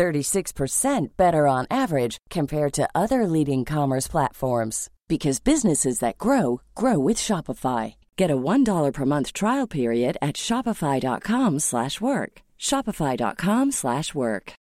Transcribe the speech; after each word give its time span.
36% 0.00 1.16
better 1.18 1.46
on 1.46 1.66
average 1.70 2.16
compared 2.30 2.72
to 2.72 2.88
other 2.94 3.26
leading 3.26 3.66
commerce 3.66 4.08
platforms 4.08 4.88
because 5.08 5.40
businesses 5.40 5.98
that 5.98 6.16
grow 6.16 6.62
grow 6.74 6.98
with 6.98 7.18
Shopify. 7.18 7.94
Get 8.16 8.30
a 8.30 8.36
$1 8.36 8.92
per 8.94 9.04
month 9.04 9.34
trial 9.34 9.66
period 9.66 10.16
at 10.22 10.36
shopify.com/work. 10.36 12.32
shopify.com/work. 12.58 14.54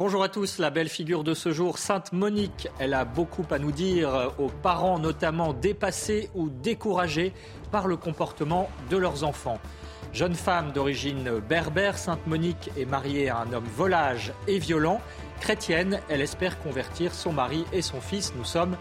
Bonjour 0.00 0.22
à 0.22 0.28
tous, 0.28 0.58
la 0.58 0.70
belle 0.70 0.88
figure 0.88 1.24
de 1.24 1.34
ce 1.34 1.50
jour, 1.50 1.78
Sainte 1.78 2.12
Monique, 2.12 2.68
elle 2.78 2.94
a 2.94 3.04
beaucoup 3.04 3.44
à 3.50 3.58
nous 3.58 3.72
dire 3.72 4.32
aux 4.38 4.52
parents 4.62 5.00
notamment 5.00 5.52
dépassés 5.52 6.30
ou 6.36 6.50
découragés 6.50 7.32
par 7.72 7.88
le 7.88 7.96
comportement 7.96 8.70
de 8.90 8.96
leurs 8.96 9.24
enfants. 9.24 9.58
Jeune 10.12 10.34
femme 10.34 10.72
d'origine 10.72 11.40
berbère, 11.48 11.98
Sainte 11.98 12.26
Monique 12.26 12.70
est 12.76 12.84
mariée 12.84 13.28
à 13.28 13.38
un 13.38 13.52
homme 13.52 13.68
volage 13.76 14.32
et 14.46 14.58
violent. 14.58 15.00
Chrétienne, 15.40 16.00
elle 16.08 16.20
espère 16.20 16.58
convertir 16.58 17.14
son 17.14 17.32
mari 17.32 17.64
et 17.72 17.82
son 17.82 18.00
fils. 18.00 18.32
Nous 18.36 18.44
sommes 18.44 18.76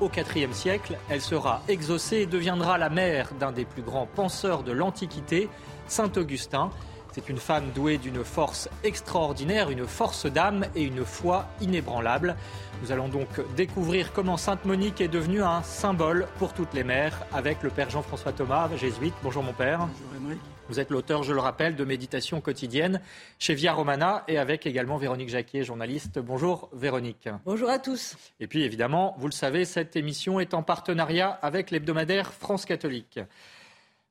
au 0.00 0.10
IVe 0.10 0.52
siècle. 0.52 0.98
Elle 1.08 1.20
sera 1.20 1.62
exaucée 1.68 2.18
et 2.18 2.26
deviendra 2.26 2.78
la 2.78 2.90
mère 2.90 3.30
d'un 3.38 3.52
des 3.52 3.64
plus 3.64 3.82
grands 3.82 4.06
penseurs 4.06 4.62
de 4.62 4.72
l'Antiquité, 4.72 5.48
Saint 5.86 6.12
Augustin. 6.16 6.70
C'est 7.12 7.28
une 7.28 7.38
femme 7.38 7.70
douée 7.74 7.98
d'une 7.98 8.24
force 8.24 8.68
extraordinaire, 8.84 9.70
une 9.70 9.86
force 9.86 10.26
d'âme 10.26 10.64
et 10.74 10.82
une 10.82 11.04
foi 11.04 11.46
inébranlable. 11.60 12.36
Nous 12.82 12.90
allons 12.90 13.08
donc 13.08 13.28
découvrir 13.54 14.12
comment 14.12 14.36
Sainte 14.38 14.64
Monique 14.64 15.00
est 15.00 15.08
devenue 15.08 15.42
un 15.42 15.62
symbole 15.62 16.26
pour 16.38 16.54
toutes 16.54 16.72
les 16.72 16.84
mères 16.84 17.26
avec 17.32 17.62
le 17.62 17.70
Père 17.70 17.90
Jean-François 17.90 18.32
Thomas, 18.32 18.68
jésuite. 18.76 19.14
Bonjour 19.22 19.42
mon 19.42 19.52
Père. 19.52 19.80
Bonjour 19.80 20.38
vous 20.68 20.80
êtes 20.80 20.90
l'auteur, 20.90 21.22
je 21.22 21.34
le 21.34 21.40
rappelle, 21.40 21.76
de 21.76 21.84
Méditation 21.84 22.40
quotidienne 22.40 23.02
chez 23.38 23.52
Via 23.52 23.74
Romana 23.74 24.24
et 24.26 24.38
avec 24.38 24.66
également 24.66 24.96
Véronique 24.96 25.28
Jacquier, 25.28 25.64
journaliste. 25.64 26.18
Bonjour 26.18 26.70
Véronique. 26.72 27.28
Bonjour 27.44 27.68
à 27.68 27.78
tous. 27.78 28.16
Et 28.40 28.46
puis 28.46 28.62
évidemment, 28.62 29.14
vous 29.18 29.26
le 29.26 29.32
savez, 29.32 29.66
cette 29.66 29.96
émission 29.96 30.40
est 30.40 30.54
en 30.54 30.62
partenariat 30.62 31.28
avec 31.28 31.70
l'hebdomadaire 31.70 32.32
France 32.32 32.64
catholique. 32.64 33.20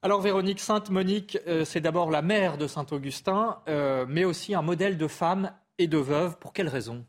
Alors 0.03 0.19
Véronique 0.21 0.59
Sainte-Monique, 0.59 1.37
euh, 1.45 1.63
c'est 1.63 1.79
d'abord 1.79 2.09
la 2.09 2.23
mère 2.23 2.57
de 2.57 2.65
Saint-Augustin, 2.65 3.61
euh, 3.67 4.07
mais 4.09 4.25
aussi 4.25 4.55
un 4.55 4.63
modèle 4.63 4.97
de 4.97 5.07
femme 5.07 5.53
et 5.77 5.87
de 5.87 5.99
veuve. 5.99 6.39
Pour 6.39 6.53
quelle 6.53 6.69
raison? 6.69 7.05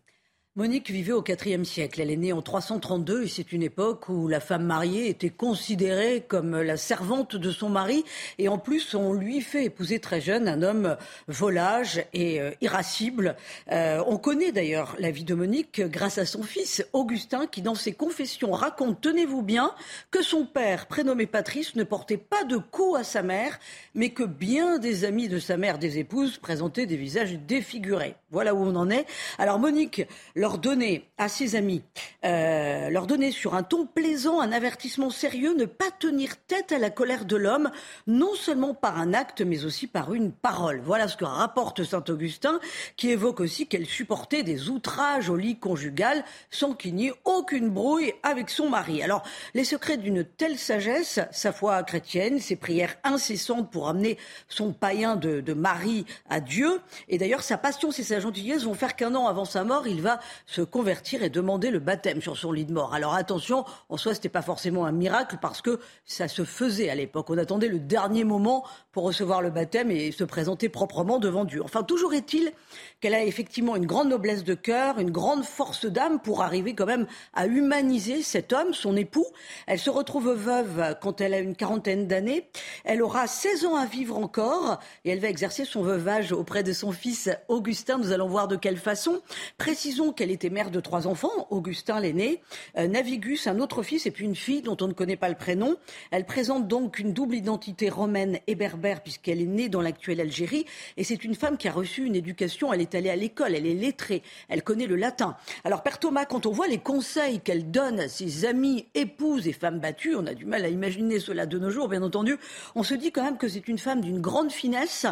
Monique 0.54 0.90
vivait 0.90 1.14
au 1.14 1.24
IVe 1.24 1.64
siècle. 1.64 2.02
Elle 2.02 2.10
est 2.10 2.16
née 2.16 2.34
en 2.34 2.42
332 2.42 3.22
et 3.22 3.26
c'est 3.26 3.52
une 3.52 3.62
époque 3.62 4.10
où 4.10 4.28
la 4.28 4.38
femme 4.38 4.66
mariée 4.66 5.08
était 5.08 5.30
considérée 5.30 6.26
comme 6.28 6.60
la 6.60 6.76
servante 6.76 7.36
de 7.36 7.50
son 7.50 7.70
mari. 7.70 8.04
Et 8.36 8.48
en 8.48 8.58
plus, 8.58 8.94
on 8.94 9.14
lui 9.14 9.40
fait 9.40 9.64
épouser 9.64 9.98
très 9.98 10.20
jeune 10.20 10.48
un 10.48 10.62
homme 10.62 10.98
volage 11.26 12.04
et 12.12 12.38
euh, 12.38 12.50
irascible. 12.60 13.34
Euh, 13.70 14.04
on 14.06 14.18
connaît 14.18 14.52
d'ailleurs 14.52 14.94
la 14.98 15.10
vie 15.10 15.24
de 15.24 15.32
Monique 15.32 15.80
grâce 15.86 16.18
à 16.18 16.26
son 16.26 16.42
fils 16.42 16.84
Augustin 16.92 17.46
qui, 17.46 17.62
dans 17.62 17.74
ses 17.74 17.94
confessions, 17.94 18.52
raconte, 18.52 19.00
tenez-vous 19.00 19.40
bien, 19.40 19.74
que 20.10 20.20
son 20.20 20.44
père, 20.44 20.84
prénommé 20.84 21.24
Patrice, 21.24 21.76
ne 21.76 21.84
portait 21.84 22.18
pas 22.18 22.44
de 22.44 22.58
coups 22.58 23.00
à 23.00 23.04
sa 23.04 23.22
mère, 23.22 23.58
mais 23.94 24.10
que 24.10 24.24
bien 24.24 24.78
des 24.78 25.06
amis 25.06 25.28
de 25.28 25.38
sa 25.38 25.56
mère, 25.56 25.78
des 25.78 25.98
épouses, 25.98 26.36
présentaient 26.36 26.84
des 26.84 26.98
visages 26.98 27.38
défigurés. 27.38 28.16
Voilà 28.30 28.54
où 28.54 28.58
on 28.58 28.76
en 28.76 28.90
est. 28.90 29.06
Alors 29.38 29.58
Monique 29.58 30.02
leur 30.42 30.58
donner 30.58 31.08
à 31.18 31.28
ses 31.28 31.54
amis, 31.54 31.84
euh, 32.24 32.90
leur 32.90 33.06
donner 33.06 33.30
sur 33.30 33.54
un 33.54 33.62
ton 33.62 33.86
plaisant 33.86 34.40
un 34.40 34.50
avertissement 34.50 35.08
sérieux, 35.08 35.54
ne 35.54 35.66
pas 35.66 35.92
tenir 35.96 36.36
tête 36.36 36.72
à 36.72 36.80
la 36.80 36.90
colère 36.90 37.26
de 37.26 37.36
l'homme, 37.36 37.70
non 38.08 38.34
seulement 38.34 38.74
par 38.74 38.98
un 38.98 39.14
acte, 39.14 39.40
mais 39.42 39.64
aussi 39.64 39.86
par 39.86 40.14
une 40.14 40.32
parole. 40.32 40.80
Voilà 40.84 41.06
ce 41.06 41.16
que 41.16 41.24
rapporte 41.24 41.84
saint 41.84 42.02
Augustin, 42.08 42.58
qui 42.96 43.10
évoque 43.10 43.38
aussi 43.38 43.68
qu'elle 43.68 43.86
supportait 43.86 44.42
des 44.42 44.68
outrages 44.68 45.30
au 45.30 45.36
lit 45.36 45.60
conjugal 45.60 46.24
sans 46.50 46.74
qu'il 46.74 46.96
n'y 46.96 47.06
ait 47.06 47.14
aucune 47.24 47.70
brouille 47.70 48.12
avec 48.24 48.50
son 48.50 48.68
mari. 48.68 49.00
Alors, 49.00 49.22
les 49.54 49.62
secrets 49.62 49.96
d'une 49.96 50.24
telle 50.24 50.58
sagesse, 50.58 51.20
sa 51.30 51.52
foi 51.52 51.80
chrétienne, 51.84 52.40
ses 52.40 52.56
prières 52.56 52.96
incessantes 53.04 53.70
pour 53.70 53.88
amener 53.88 54.18
son 54.48 54.72
païen 54.72 55.14
de, 55.14 55.40
de 55.40 55.52
mari 55.52 56.04
à 56.28 56.40
Dieu, 56.40 56.80
et 57.08 57.16
d'ailleurs 57.16 57.44
sa 57.44 57.58
passion 57.58 57.90
et 57.92 58.02
sa 58.02 58.18
gentillesse 58.18 58.64
vont 58.64 58.74
faire 58.74 58.96
qu'un 58.96 59.14
an 59.14 59.28
avant 59.28 59.44
sa 59.44 59.62
mort, 59.62 59.86
il 59.86 60.02
va 60.02 60.18
se 60.46 60.62
convertir 60.62 61.22
et 61.22 61.30
demander 61.30 61.70
le 61.70 61.78
baptême 61.78 62.20
sur 62.20 62.36
son 62.36 62.52
lit 62.52 62.64
de 62.64 62.72
mort. 62.72 62.94
Alors 62.94 63.14
attention, 63.14 63.64
en 63.88 63.96
soi, 63.96 64.12
ce 64.12 64.18
n'était 64.18 64.28
pas 64.28 64.42
forcément 64.42 64.86
un 64.86 64.92
miracle 64.92 65.38
parce 65.40 65.62
que 65.62 65.80
ça 66.04 66.28
se 66.28 66.44
faisait 66.44 66.90
à 66.90 66.94
l'époque. 66.94 67.30
On 67.30 67.38
attendait 67.38 67.68
le 67.68 67.78
dernier 67.78 68.24
moment 68.24 68.64
pour 68.92 69.04
recevoir 69.04 69.42
le 69.42 69.50
baptême 69.50 69.90
et 69.90 70.12
se 70.12 70.24
présenter 70.24 70.68
proprement 70.68 71.18
devant 71.18 71.44
Dieu. 71.44 71.62
Enfin, 71.64 71.82
toujours 71.82 72.14
est-il 72.14 72.52
qu'elle 73.00 73.14
a 73.14 73.24
effectivement 73.24 73.76
une 73.76 73.86
grande 73.86 74.08
noblesse 74.08 74.44
de 74.44 74.54
cœur, 74.54 74.98
une 74.98 75.10
grande 75.10 75.44
force 75.44 75.86
d'âme 75.86 76.20
pour 76.20 76.42
arriver 76.42 76.74
quand 76.74 76.86
même 76.86 77.06
à 77.34 77.46
humaniser 77.46 78.22
cet 78.22 78.52
homme, 78.52 78.74
son 78.74 78.96
époux. 78.96 79.26
Elle 79.66 79.78
se 79.78 79.90
retrouve 79.90 80.32
veuve 80.32 80.96
quand 81.00 81.20
elle 81.20 81.34
a 81.34 81.38
une 81.38 81.56
quarantaine 81.56 82.06
d'années. 82.06 82.48
Elle 82.84 83.02
aura 83.02 83.26
16 83.26 83.66
ans 83.66 83.76
à 83.76 83.86
vivre 83.86 84.18
encore 84.18 84.78
et 85.04 85.10
elle 85.10 85.20
va 85.20 85.28
exercer 85.28 85.64
son 85.64 85.82
veuvage 85.82 86.32
auprès 86.32 86.62
de 86.62 86.72
son 86.72 86.92
fils 86.92 87.30
Augustin. 87.48 87.98
Nous 87.98 88.12
allons 88.12 88.28
voir 88.28 88.48
de 88.48 88.56
quelle 88.56 88.76
façon. 88.76 89.20
Précisons 89.58 90.12
qu'elle 90.22 90.30
était 90.30 90.50
mère 90.50 90.70
de 90.70 90.78
trois 90.78 91.08
enfants, 91.08 91.48
Augustin 91.50 91.98
l'aîné, 91.98 92.40
euh, 92.78 92.86
Navigus, 92.86 93.48
un 93.48 93.58
autre 93.58 93.82
fils 93.82 94.06
et 94.06 94.12
puis 94.12 94.24
une 94.24 94.36
fille 94.36 94.62
dont 94.62 94.76
on 94.80 94.86
ne 94.86 94.92
connaît 94.92 95.16
pas 95.16 95.28
le 95.28 95.34
prénom. 95.34 95.74
Elle 96.12 96.26
présente 96.26 96.68
donc 96.68 97.00
une 97.00 97.12
double 97.12 97.34
identité 97.34 97.88
romaine 97.88 98.38
et 98.46 98.54
berbère 98.54 99.02
puisqu'elle 99.02 99.40
est 99.40 99.46
née 99.46 99.68
dans 99.68 99.80
l'actuelle 99.80 100.20
Algérie 100.20 100.64
et 100.96 101.02
c'est 101.02 101.24
une 101.24 101.34
femme 101.34 101.56
qui 101.56 101.66
a 101.66 101.72
reçu 101.72 102.06
une 102.06 102.14
éducation, 102.14 102.72
elle 102.72 102.82
est 102.82 102.94
allée 102.94 103.10
à 103.10 103.16
l'école, 103.16 103.56
elle 103.56 103.66
est 103.66 103.74
lettrée, 103.74 104.22
elle 104.48 104.62
connaît 104.62 104.86
le 104.86 104.94
latin. 104.94 105.36
Alors 105.64 105.82
Père 105.82 105.98
Thomas, 105.98 106.24
quand 106.24 106.46
on 106.46 106.52
voit 106.52 106.68
les 106.68 106.78
conseils 106.78 107.40
qu'elle 107.40 107.72
donne 107.72 107.98
à 107.98 108.06
ses 108.06 108.44
amis, 108.44 108.86
épouses 108.94 109.48
et 109.48 109.52
femmes 109.52 109.80
battues, 109.80 110.14
on 110.14 110.26
a 110.28 110.34
du 110.34 110.46
mal 110.46 110.64
à 110.64 110.68
imaginer 110.68 111.18
cela 111.18 111.46
de 111.46 111.58
nos 111.58 111.70
jours, 111.70 111.88
bien 111.88 112.04
entendu, 112.04 112.36
on 112.76 112.84
se 112.84 112.94
dit 112.94 113.10
quand 113.10 113.24
même 113.24 113.38
que 113.38 113.48
c'est 113.48 113.66
une 113.66 113.78
femme 113.78 114.02
d'une 114.02 114.20
grande 114.20 114.52
finesse. 114.52 115.04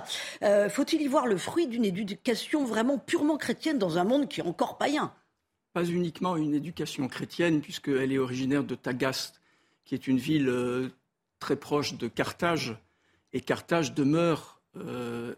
Euh, 0.44 0.69
faut-il 0.69 1.03
y 1.03 1.09
voir 1.09 1.26
le 1.26 1.37
fruit 1.37 1.66
d'une 1.66 1.84
éducation 1.84 2.65
vraiment 2.65 2.97
purement 2.97 3.38
chrétienne 3.38 3.78
dans 3.78 3.99
un 3.99 4.04
monde 4.04 4.28
qui 4.28 4.38
est 4.38 4.47
encore 4.47 4.78
païen? 4.78 5.00
Pas 5.72 5.84
uniquement 5.84 6.36
une 6.36 6.54
éducation 6.54 7.08
chrétienne, 7.08 7.60
puisqu'elle 7.60 8.12
est 8.12 8.19
originaire 8.19 8.64
de 8.64 8.75
Tagaste, 8.75 9.41
qui 9.84 9.94
est 9.94 10.06
une 10.06 10.19
ville 10.19 10.48
euh, 10.48 10.88
très 11.38 11.56
proche 11.56 11.94
de 11.94 12.08
Carthage. 12.08 12.76
Et 13.32 13.41
Carthage 13.41 13.94
demeure, 13.94 14.60
euh, 14.76 15.34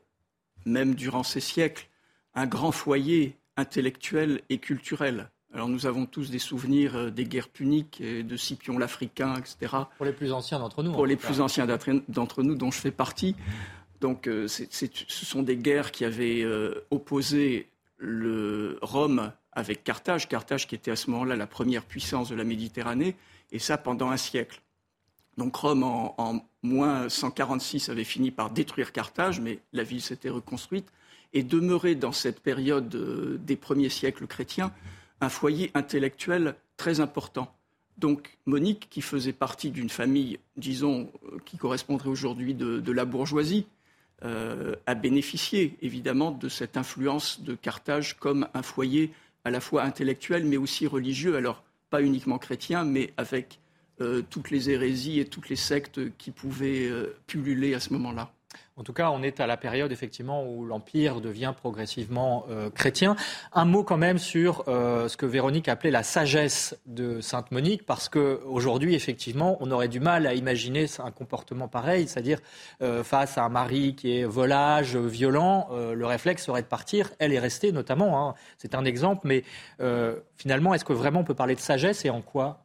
même 0.65 0.95
durant 0.95 1.23
ces 1.23 1.41
siècles, 1.41 1.89
un 2.35 2.47
grand 2.47 2.73
foyer 2.73 3.37
intellectuel 3.57 4.41
et 4.49 4.59
culturel. 4.59 5.31
Alors 5.53 5.69
nous 5.69 5.85
avons 5.85 6.07
tous 6.07 6.31
des 6.31 6.39
souvenirs 6.39 6.97
euh, 6.97 7.11
des 7.11 7.25
guerres 7.25 7.51
puniques, 7.51 8.01
et 8.01 8.23
de 8.23 8.37
Scipion 8.37 8.79
l'Africain, 8.79 9.37
etc. 9.37 9.77
Pour 9.99 10.07
les 10.07 10.13
plus 10.13 10.33
anciens 10.33 10.59
d'entre 10.59 10.83
nous. 10.83 10.93
Pour 10.93 11.07
les 11.07 11.17
plus 11.17 11.41
anciens 11.43 11.67
d'entre 11.67 12.43
nous, 12.43 12.55
dont 12.55 12.71
je 12.71 12.79
fais 12.79 12.91
partie. 12.91 13.37
Donc 14.01 14.25
ce 14.25 15.25
sont 15.25 15.43
des 15.45 15.57
guerres 15.57 15.93
qui 15.93 16.05
avaient 16.05 16.45
opposé 16.91 17.69
le 17.99 18.81
Rome 18.83 19.31
avec 19.53 19.85
Carthage, 19.85 20.29
Carthage 20.29 20.67
qui 20.67 20.75
était 20.75 20.91
à 20.91 20.97
ce 20.97 21.11
moment-là 21.11 21.37
la 21.37 21.47
première 21.47 21.85
puissance 21.85 22.29
de 22.29 22.35
la 22.35 22.45
Méditerranée, 22.45 23.17
et 23.51 23.59
ça 23.59 23.77
pendant 23.79 24.11
un 24.11 24.17
siècle. 24.17 24.63
Donc 25.39 25.57
Rome, 25.57 25.83
en, 25.83 26.45
moins 26.63 27.09
146, 27.09 27.89
avait 27.89 28.05
fini 28.05 28.31
par 28.31 28.51
détruire 28.51 28.93
Carthage, 28.93 29.41
mais 29.41 29.59
la 29.73 29.83
ville 29.83 30.03
s'était 30.03 30.31
reconstruite, 30.31 30.87
et 31.33 31.43
demeurait 31.43 31.95
dans 31.95 32.13
cette 32.13 32.41
période 32.41 32.95
euh, 32.95 33.39
des 33.39 33.57
premiers 33.57 33.89
siècles 33.89 34.27
chrétiens 34.27 34.73
un 35.21 35.29
foyer 35.29 35.71
intellectuel 35.75 36.57
très 36.77 37.01
important. 37.01 37.55
Donc 37.97 38.37
Monique, 38.47 38.89
qui 38.91 39.01
faisait 39.01 39.33
partie 39.33 39.71
d'une 39.71 39.89
famille, 39.89 40.39
disons, 40.57 41.11
euh, 41.25 41.39
qui 41.45 41.57
correspondrait 41.57 42.09
aujourd'hui 42.09 42.55
de, 42.55 42.93
la 42.93 43.05
bourgeoisie, 43.05 43.67
euh, 44.25 44.77
a 44.87 44.95
bénéficié 44.95 45.77
évidemment 45.81 46.31
de 46.31 46.49
cette 46.49 46.77
influence 46.77 47.41
de 47.41 47.55
Carthage 47.55 48.17
comme 48.19 48.49
un 48.55 48.63
foyer 48.63 49.11
à 49.45 49.51
la 49.51 49.61
fois 49.61 49.83
intellectuel 49.83 50.45
mais 50.45 50.57
aussi 50.57 50.87
religieux, 50.87 51.37
alors 51.37 51.63
pas 51.91 52.03
uniquement 52.03 52.39
chrétien, 52.39 52.85
mais 52.85 53.13
avec 53.17 53.61
euh, 54.01 54.23
toutes 54.31 54.51
les 54.51 54.71
hérésies 54.71 55.21
et 55.21 55.27
toutes 55.27 55.49
les 55.49 55.57
sectes 55.57 56.01
qui 56.17 56.31
pouvaient 56.31 56.89
euh, 56.89 57.15
pulluler 57.27 57.75
à 57.75 57.81
ce 57.81 57.93
moment-là. 57.93 58.33
En 58.77 58.85
tout 58.85 58.95
cas, 58.95 59.11
on 59.11 59.23
est 59.23 59.39
à 59.41 59.47
la 59.47 59.59
période 59.59 59.93
effectivement 59.93 60.45
où 60.45 60.65
l'empire 60.65 61.21
devient 61.21 61.53
progressivement 61.57 62.47
euh, 62.51 62.71
chrétien. 62.71 63.17
Un 63.53 63.67
mot 63.67 63.85
quand 63.85 63.99
même 63.99 64.19
sur 64.19 64.65
euh, 64.67 65.09
ce 65.09 65.17
que 65.19 65.27
Véronique 65.27 65.69
appelait 65.69 65.91
la 65.91 66.03
sagesse 66.03 66.77
de 66.87 67.21
Sainte 67.21 67.51
Monique, 67.51 67.85
parce 67.85 68.09
qu'aujourd'hui, 68.09 68.95
effectivement, 68.95 69.59
on 69.61 69.71
aurait 69.71 69.89
du 69.89 70.01
mal 70.01 70.27
à 70.27 70.33
imaginer 70.33 70.87
un 70.99 71.11
comportement 71.11 71.69
pareil, 71.69 72.09
c'est-à-dire 72.09 72.39
euh, 72.81 73.05
face 73.05 73.37
à 73.37 73.45
un 73.45 73.51
mari 73.51 73.95
qui 73.95 74.19
est 74.19 74.25
volage, 74.25 74.97
violent, 74.97 75.69
le 75.73 76.07
réflexe 76.07 76.45
serait 76.45 76.63
de 76.63 76.67
partir. 76.67 77.11
Elle 77.19 77.33
est 77.33 77.39
restée, 77.39 77.73
notamment. 77.73 78.29
Hein. 78.29 78.35
C'est 78.59 78.75
un 78.75 78.85
exemple, 78.85 79.27
mais 79.27 79.45
finalement, 80.37 80.75
est-ce 80.75 80.85
que 80.85 80.93
vraiment 80.93 81.21
on 81.21 81.25
peut 81.25 81.35
parler 81.35 81.55
de 81.55 81.61
sagesse 81.61 82.05
et 82.05 82.11
en 82.11 82.23
quoi 82.23 82.65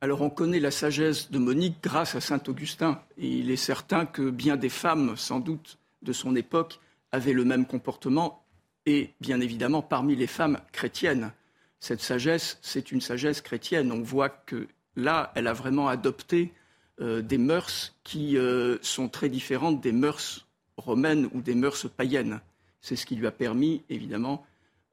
alors 0.00 0.22
on 0.22 0.30
connaît 0.30 0.60
la 0.60 0.70
sagesse 0.70 1.30
de 1.30 1.38
Monique 1.38 1.78
grâce 1.82 2.14
à 2.14 2.20
Saint 2.20 2.42
Augustin, 2.46 3.02
et 3.18 3.28
il 3.28 3.50
est 3.50 3.56
certain 3.56 4.06
que 4.06 4.30
bien 4.30 4.56
des 4.56 4.68
femmes, 4.68 5.16
sans 5.16 5.40
doute, 5.40 5.78
de 6.02 6.12
son 6.12 6.36
époque, 6.36 6.78
avaient 7.10 7.32
le 7.32 7.44
même 7.44 7.66
comportement, 7.66 8.44
et 8.86 9.10
bien 9.20 9.40
évidemment 9.40 9.82
parmi 9.82 10.14
les 10.14 10.28
femmes 10.28 10.60
chrétiennes. 10.72 11.32
Cette 11.80 12.00
sagesse, 12.00 12.58
c'est 12.62 12.92
une 12.92 13.00
sagesse 13.00 13.40
chrétienne. 13.40 13.92
On 13.92 14.00
voit 14.00 14.28
que 14.28 14.68
là, 14.96 15.32
elle 15.34 15.46
a 15.46 15.52
vraiment 15.52 15.88
adopté 15.88 16.52
euh, 17.00 17.22
des 17.22 17.38
mœurs 17.38 17.94
qui 18.04 18.36
euh, 18.36 18.78
sont 18.82 19.08
très 19.08 19.28
différentes 19.28 19.80
des 19.80 19.92
mœurs 19.92 20.46
romaines 20.76 21.28
ou 21.32 21.40
des 21.40 21.54
mœurs 21.54 21.88
païennes. 21.88 22.40
C'est 22.80 22.96
ce 22.96 23.06
qui 23.06 23.16
lui 23.16 23.26
a 23.26 23.32
permis, 23.32 23.82
évidemment, 23.90 24.46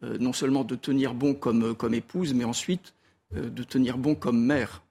euh, 0.04 0.18
non 0.20 0.34
seulement 0.34 0.64
de 0.64 0.76
tenir 0.76 1.14
bon 1.14 1.34
comme, 1.34 1.76
comme 1.76 1.94
épouse, 1.94 2.34
mais 2.34 2.44
ensuite 2.44 2.94
de 3.32 3.64
tenir 3.64 3.98
bon 3.98 4.16
comme 4.16 4.40
mère. 4.40 4.85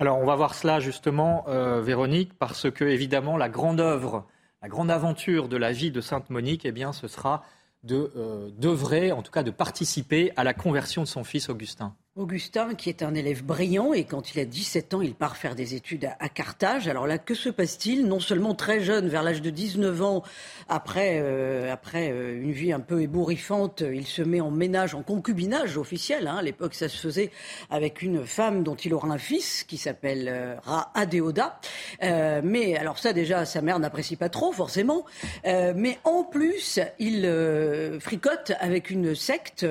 Alors 0.00 0.18
on 0.18 0.24
va 0.24 0.34
voir 0.34 0.54
cela 0.54 0.80
justement, 0.80 1.44
euh, 1.48 1.82
Véronique, 1.82 2.32
parce 2.38 2.70
que 2.70 2.86
évidemment 2.86 3.36
la 3.36 3.50
grande 3.50 3.80
œuvre, 3.80 4.26
la 4.62 4.68
grande 4.68 4.90
aventure 4.90 5.46
de 5.46 5.58
la 5.58 5.72
vie 5.72 5.90
de 5.90 6.00
Sainte 6.00 6.30
Monique, 6.30 6.64
eh 6.64 6.72
bien 6.72 6.94
ce 6.94 7.06
sera 7.06 7.44
de 7.82 8.10
euh, 8.16 8.48
d'œuvrer, 8.56 9.12
en 9.12 9.20
tout 9.20 9.30
cas 9.30 9.42
de 9.42 9.50
participer 9.50 10.32
à 10.36 10.44
la 10.44 10.54
conversion 10.54 11.02
de 11.02 11.06
son 11.06 11.22
fils 11.22 11.50
Augustin. 11.50 11.94
Augustin, 12.20 12.74
qui 12.74 12.90
est 12.90 13.02
un 13.02 13.14
élève 13.14 13.42
brillant, 13.42 13.94
et 13.94 14.04
quand 14.04 14.34
il 14.34 14.40
a 14.40 14.44
17 14.44 14.92
ans, 14.92 15.00
il 15.00 15.14
part 15.14 15.38
faire 15.38 15.54
des 15.54 15.74
études 15.74 16.10
à, 16.20 16.28
Carthage. 16.28 16.86
Alors 16.86 17.06
là, 17.06 17.16
que 17.16 17.34
se 17.34 17.48
passe-t-il? 17.48 18.06
Non 18.06 18.20
seulement 18.20 18.54
très 18.54 18.80
jeune, 18.80 19.08
vers 19.08 19.22
l'âge 19.22 19.40
de 19.40 19.48
19 19.48 20.02
ans, 20.02 20.22
après, 20.68 21.18
euh, 21.22 21.72
après 21.72 22.10
euh, 22.12 22.40
une 22.40 22.52
vie 22.52 22.72
un 22.72 22.80
peu 22.80 23.00
ébouriffante, 23.00 23.80
il 23.80 24.06
se 24.06 24.20
met 24.20 24.42
en 24.42 24.50
ménage, 24.50 24.94
en 24.94 25.02
concubinage 25.02 25.78
officiel. 25.78 26.28
Hein. 26.28 26.36
À 26.36 26.42
l'époque, 26.42 26.74
ça 26.74 26.90
se 26.90 26.98
faisait 26.98 27.30
avec 27.70 28.02
une 28.02 28.26
femme 28.26 28.64
dont 28.64 28.76
il 28.76 28.92
aura 28.92 29.08
un 29.08 29.18
fils, 29.18 29.64
qui 29.64 29.78
s'appellera 29.78 30.90
Adéoda. 30.94 31.58
Euh, 32.02 32.42
mais 32.44 32.76
alors 32.76 32.98
ça, 32.98 33.14
déjà, 33.14 33.46
sa 33.46 33.62
mère 33.62 33.78
n'apprécie 33.78 34.16
pas 34.16 34.28
trop, 34.28 34.52
forcément. 34.52 35.06
mais 35.44 35.98
en 36.04 36.22
plus, 36.24 36.78
il 36.98 37.98
fricote 37.98 38.52
avec 38.60 38.90
une 38.90 39.14
secte, 39.14 39.66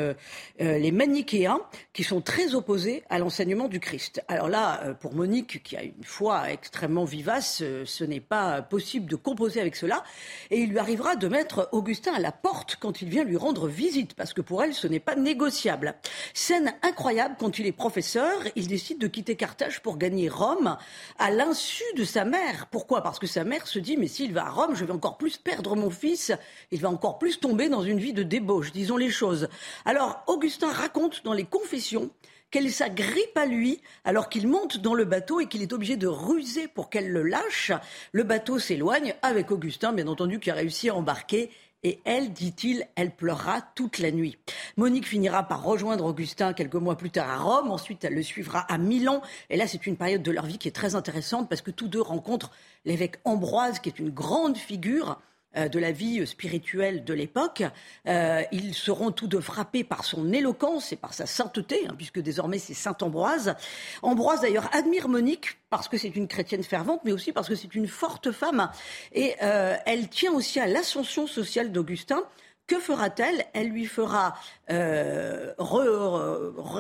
les 0.60 0.92
manichéens, 0.92 1.62
qui 1.94 2.04
sont 2.04 2.22
très 2.22 2.39
opposés 2.54 3.04
à 3.10 3.20
l'enseignement 3.20 3.68
du 3.68 3.80
Christ. 3.80 4.24
Alors 4.28 4.50
là, 4.50 4.82
euh, 4.84 4.94
pour 4.94 5.14
Monique, 5.14 5.62
qui 5.64 5.76
a 5.76 5.84
une 5.84 6.04
foi 6.04 6.52
extrêmement 6.52 7.04
vivace, 7.04 7.60
euh, 7.62 7.84
ce 7.86 8.04
n'est 8.04 8.20
pas 8.20 8.62
possible 8.62 9.08
de 9.08 9.16
composer 9.16 9.60
avec 9.60 9.76
cela. 9.76 10.04
Et 10.50 10.60
il 10.60 10.70
lui 10.70 10.80
arrivera 10.80 11.16
de 11.16 11.28
mettre 11.28 11.70
Augustin 11.72 12.14
à 12.14 12.20
la 12.20 12.32
porte 12.32 12.78
quand 12.80 13.02
il 13.02 13.10
vient 13.10 13.24
lui 13.24 13.38
rendre 13.38 13.68
visite, 13.68 14.14
parce 14.14 14.34
que 14.34 14.42
pour 14.42 14.64
elle, 14.64 14.74
ce 14.74 14.88
n'est 14.88 15.00
pas 15.00 15.16
négociable. 15.16 15.96
Scène 16.34 16.74
incroyable, 16.82 17.36
quand 17.38 17.60
il 17.60 17.68
est 17.68 17.72
professeur, 17.72 18.42
il 18.56 18.68
décide 18.68 19.00
de 19.00 19.08
quitter 19.08 19.36
Carthage 19.36 19.82
pour 19.82 19.98
gagner 19.98 20.30
Rome 20.30 20.78
à 21.18 21.32
l'insu 21.32 21.84
de 21.98 22.04
sa 22.04 22.26
mère. 22.26 22.68
Pourquoi? 22.72 23.02
Parce 23.02 23.20
que 23.20 23.28
sa 23.28 23.44
mère 23.44 23.68
se 23.68 23.80
dit, 23.80 23.98
mais 23.98 24.08
s'il 24.08 24.34
va 24.34 24.46
à 24.46 24.50
Rome, 24.50 24.76
je 24.76 24.86
vais 24.86 24.94
encore 24.94 25.18
plus 25.18 25.38
perdre 25.38 25.76
mon 25.76 25.90
fils, 25.90 26.32
il 26.72 26.82
va 26.82 26.90
encore 26.90 27.20
plus 27.20 27.40
tomber 27.40 27.70
dans 27.70 27.84
une 27.84 28.00
vie 28.00 28.14
de 28.14 28.24
débauche, 28.24 28.72
disons 28.72 28.98
les 28.98 29.10
choses. 29.10 29.50
Alors, 29.86 30.24
Augustin 30.28 30.72
raconte 30.72 31.24
dans 31.24 31.34
les 31.34 31.46
confessions 31.46 32.10
qu'elle 32.52 32.72
s'agrippe 32.72 33.38
à 33.38 33.46
lui 33.46 33.82
alors 34.04 34.30
qu'il 34.30 34.48
monte 34.48 34.78
dans 34.78 34.94
le 34.94 35.06
bateau 35.06 35.40
et 35.40 35.48
qu'il 35.48 35.62
est 35.62 35.74
obligé 35.74 35.98
de 35.98 36.08
ruser 36.08 36.68
pour 36.68 36.90
qu'elle 36.90 37.10
le 37.10 37.24
lâche. 37.24 37.72
Le 38.12 38.24
bateau 38.24 38.60
s'éloigne 38.60 39.16
avec 39.22 39.52
Augustin, 39.52 39.94
bien 39.94 40.08
entendu, 40.08 40.40
qui 40.40 40.52
a 40.52 40.56
réussi 40.56 40.90
à 40.90 40.96
embarquer. 40.96 41.52
Et 41.82 42.02
elle, 42.04 42.34
dit-il, 42.34 42.86
elle 42.96 43.12
pleurera 43.12 43.62
toute 43.74 44.00
la 44.00 44.12
nuit. 44.12 44.38
Monique 44.76 45.08
finira 45.08 45.44
par 45.44 45.64
rejoindre 45.64 46.06
Augustin 46.06 46.52
quelques 46.52 46.76
mois 46.76 46.98
plus 46.98 47.10
tard 47.10 47.30
à 47.30 47.38
Rome. 47.38 47.72
Ensuite, 47.72 48.04
elle 48.04 48.16
le 48.16 48.24
suivra 48.24 48.60
à 48.60 48.78
Milan. 48.78 49.22
Et 49.50 49.56
là, 49.56 49.66
c'est 49.66 49.88
une 49.88 49.96
période 49.96 50.22
de 50.22 50.32
leur 50.32 50.46
vie 50.46 50.58
qui 50.58 50.68
est 50.68 50.76
très 50.76 50.96
intéressante 50.96 51.48
parce 51.48 51.62
que 51.62 51.72
tous 51.72 51.88
deux 51.88 52.02
rencontrent 52.02 52.52
l'évêque 52.84 53.16
Ambroise, 53.24 53.80
qui 53.80 53.88
est 53.88 54.00
une 54.00 54.10
grande 54.10 54.58
figure 54.58 55.22
de 55.56 55.80
la 55.80 55.92
vie 55.92 56.26
spirituelle 56.28 57.04
de 57.04 57.14
l'époque. 57.14 57.64
Euh, 58.08 58.44
ils 58.52 58.74
seront 58.76 59.12
tous 59.12 59.28
deux 59.28 59.42
frappés 59.42 59.84
par 59.84 60.06
son 60.06 60.32
éloquence 60.32 60.94
et 60.94 60.96
par 60.96 61.14
sa 61.14 61.26
sainteté, 61.26 61.88
hein, 61.88 61.96
puisque 61.98 62.20
désormais 62.20 62.60
c'est 62.60 62.74
Saint 62.76 62.96
Ambroise. 63.02 63.56
Ambroise 64.02 64.42
d'ailleurs 64.42 64.70
admire 64.74 65.10
Monique 65.10 65.58
parce 65.70 65.88
que 65.88 65.98
c'est 65.98 66.16
une 66.16 66.28
chrétienne 66.28 66.64
fervente, 66.64 67.02
mais 67.04 67.12
aussi 67.12 67.32
parce 67.32 67.48
que 67.50 67.56
c'est 67.56 67.74
une 67.74 67.88
forte 67.88 68.32
femme. 68.32 68.70
Et 69.12 69.36
euh, 69.42 69.76
elle 69.86 70.08
tient 70.10 70.34
aussi 70.34 70.60
à 70.60 70.68
l'ascension 70.68 71.26
sociale 71.26 71.72
d'Augustin. 71.72 72.24
Que 72.68 72.80
fera-t-elle? 72.80 73.46
Elle 73.54 73.70
lui 73.70 73.88
fera 73.88 74.36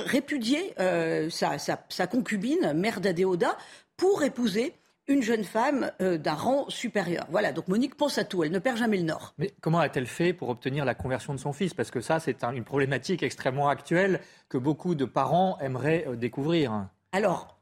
répudier 0.06 0.76
sa, 1.32 1.58
sa, 1.58 2.08
concubine, 2.08 2.74
mère 2.74 3.02
d'Adéoda, 3.02 3.58
pour 3.98 4.22
épouser 4.22 4.76
une 5.10 5.24
jeune 5.24 5.44
femme 5.44 5.92
euh, 6.02 6.18
d'un 6.18 6.36
rang 6.36 6.70
supérieur. 6.70 7.26
Voilà, 7.30 7.52
donc 7.52 7.68
Monique 7.68 7.96
pense 7.96 8.18
à 8.18 8.24
tout, 8.24 8.44
elle 8.44 8.52
ne 8.52 8.60
perd 8.60 8.78
jamais 8.78 8.98
le 8.98 9.04
nord. 9.04 9.34
Mais 9.38 9.52
comment 9.60 9.80
a-t-elle 9.80 10.06
fait 10.06 10.32
pour 10.32 10.50
obtenir 10.50 10.86
la 10.86 10.96
conversion 10.96 11.34
de 11.34 11.40
son 11.40 11.52
fils? 11.52 11.74
Parce 11.74 11.92
que 11.92 12.00
ça, 12.00 12.20
c'est 12.20 12.44
une 12.44 12.64
problématique 12.64 13.24
extrêmement 13.24 13.68
actuelle 13.68 14.22
que 14.48 14.58
beaucoup 14.58 14.96
de 14.96 15.06
parents 15.06 15.58
aimeraient 15.60 16.06
euh, 16.08 16.16
découvrir. 16.16 16.88
Alors, 17.12 17.59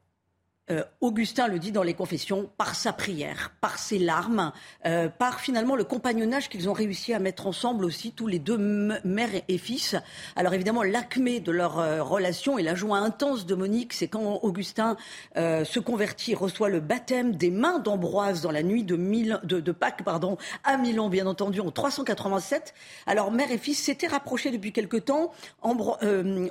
euh, 0.69 0.83
Augustin 0.99 1.47
le 1.47 1.59
dit 1.59 1.71
dans 1.71 1.83
les 1.83 1.93
confessions, 1.93 2.49
par 2.57 2.75
sa 2.75 2.91
prière, 2.91 3.53
par 3.61 3.79
ses 3.79 3.97
larmes, 3.97 4.51
euh, 4.85 5.07
par 5.07 5.39
finalement 5.39 5.77
le 5.77 5.85
compagnonnage 5.85 6.49
qu'ils 6.49 6.69
ont 6.69 6.73
réussi 6.73 7.13
à 7.13 7.19
mettre 7.19 7.47
ensemble 7.47 7.85
aussi, 7.85 8.11
tous 8.11 8.27
les 8.27 8.39
deux 8.39 8.57
mère 8.57 9.29
et 9.47 9.57
fils. 9.57 9.95
Alors 10.35 10.53
évidemment, 10.53 10.83
l'acmé 10.83 11.39
de 11.39 11.51
leur 11.51 11.79
euh, 11.79 12.03
relation 12.03 12.57
et 12.57 12.63
la 12.63 12.75
joie 12.75 12.97
intense 12.97 13.45
de 13.45 13.55
Monique, 13.55 13.93
c'est 13.93 14.09
quand 14.09 14.39
Augustin 14.43 14.97
se 15.35 15.79
convertit, 15.79 16.35
reçoit 16.35 16.69
le 16.69 16.79
baptême 16.79 17.35
des 17.35 17.51
mains 17.51 17.79
d'Ambroise 17.79 18.41
dans 18.41 18.51
la 18.51 18.63
nuit 18.63 18.83
de, 18.83 18.95
de, 18.95 19.71
Pâques 19.71 20.03
pardon, 20.03 20.37
à 20.63 20.77
Milan, 20.77 21.09
bien 21.09 21.27
entendu, 21.27 21.61
en 21.61 21.71
387. 21.71 22.73
Alors 23.05 23.31
mère 23.31 23.51
et 23.51 23.57
fils 23.57 23.81
s'étaient 23.81 24.07
rapprochés 24.07 24.51
depuis 24.51 24.73
quelque 24.73 24.97
temps. 24.97 25.31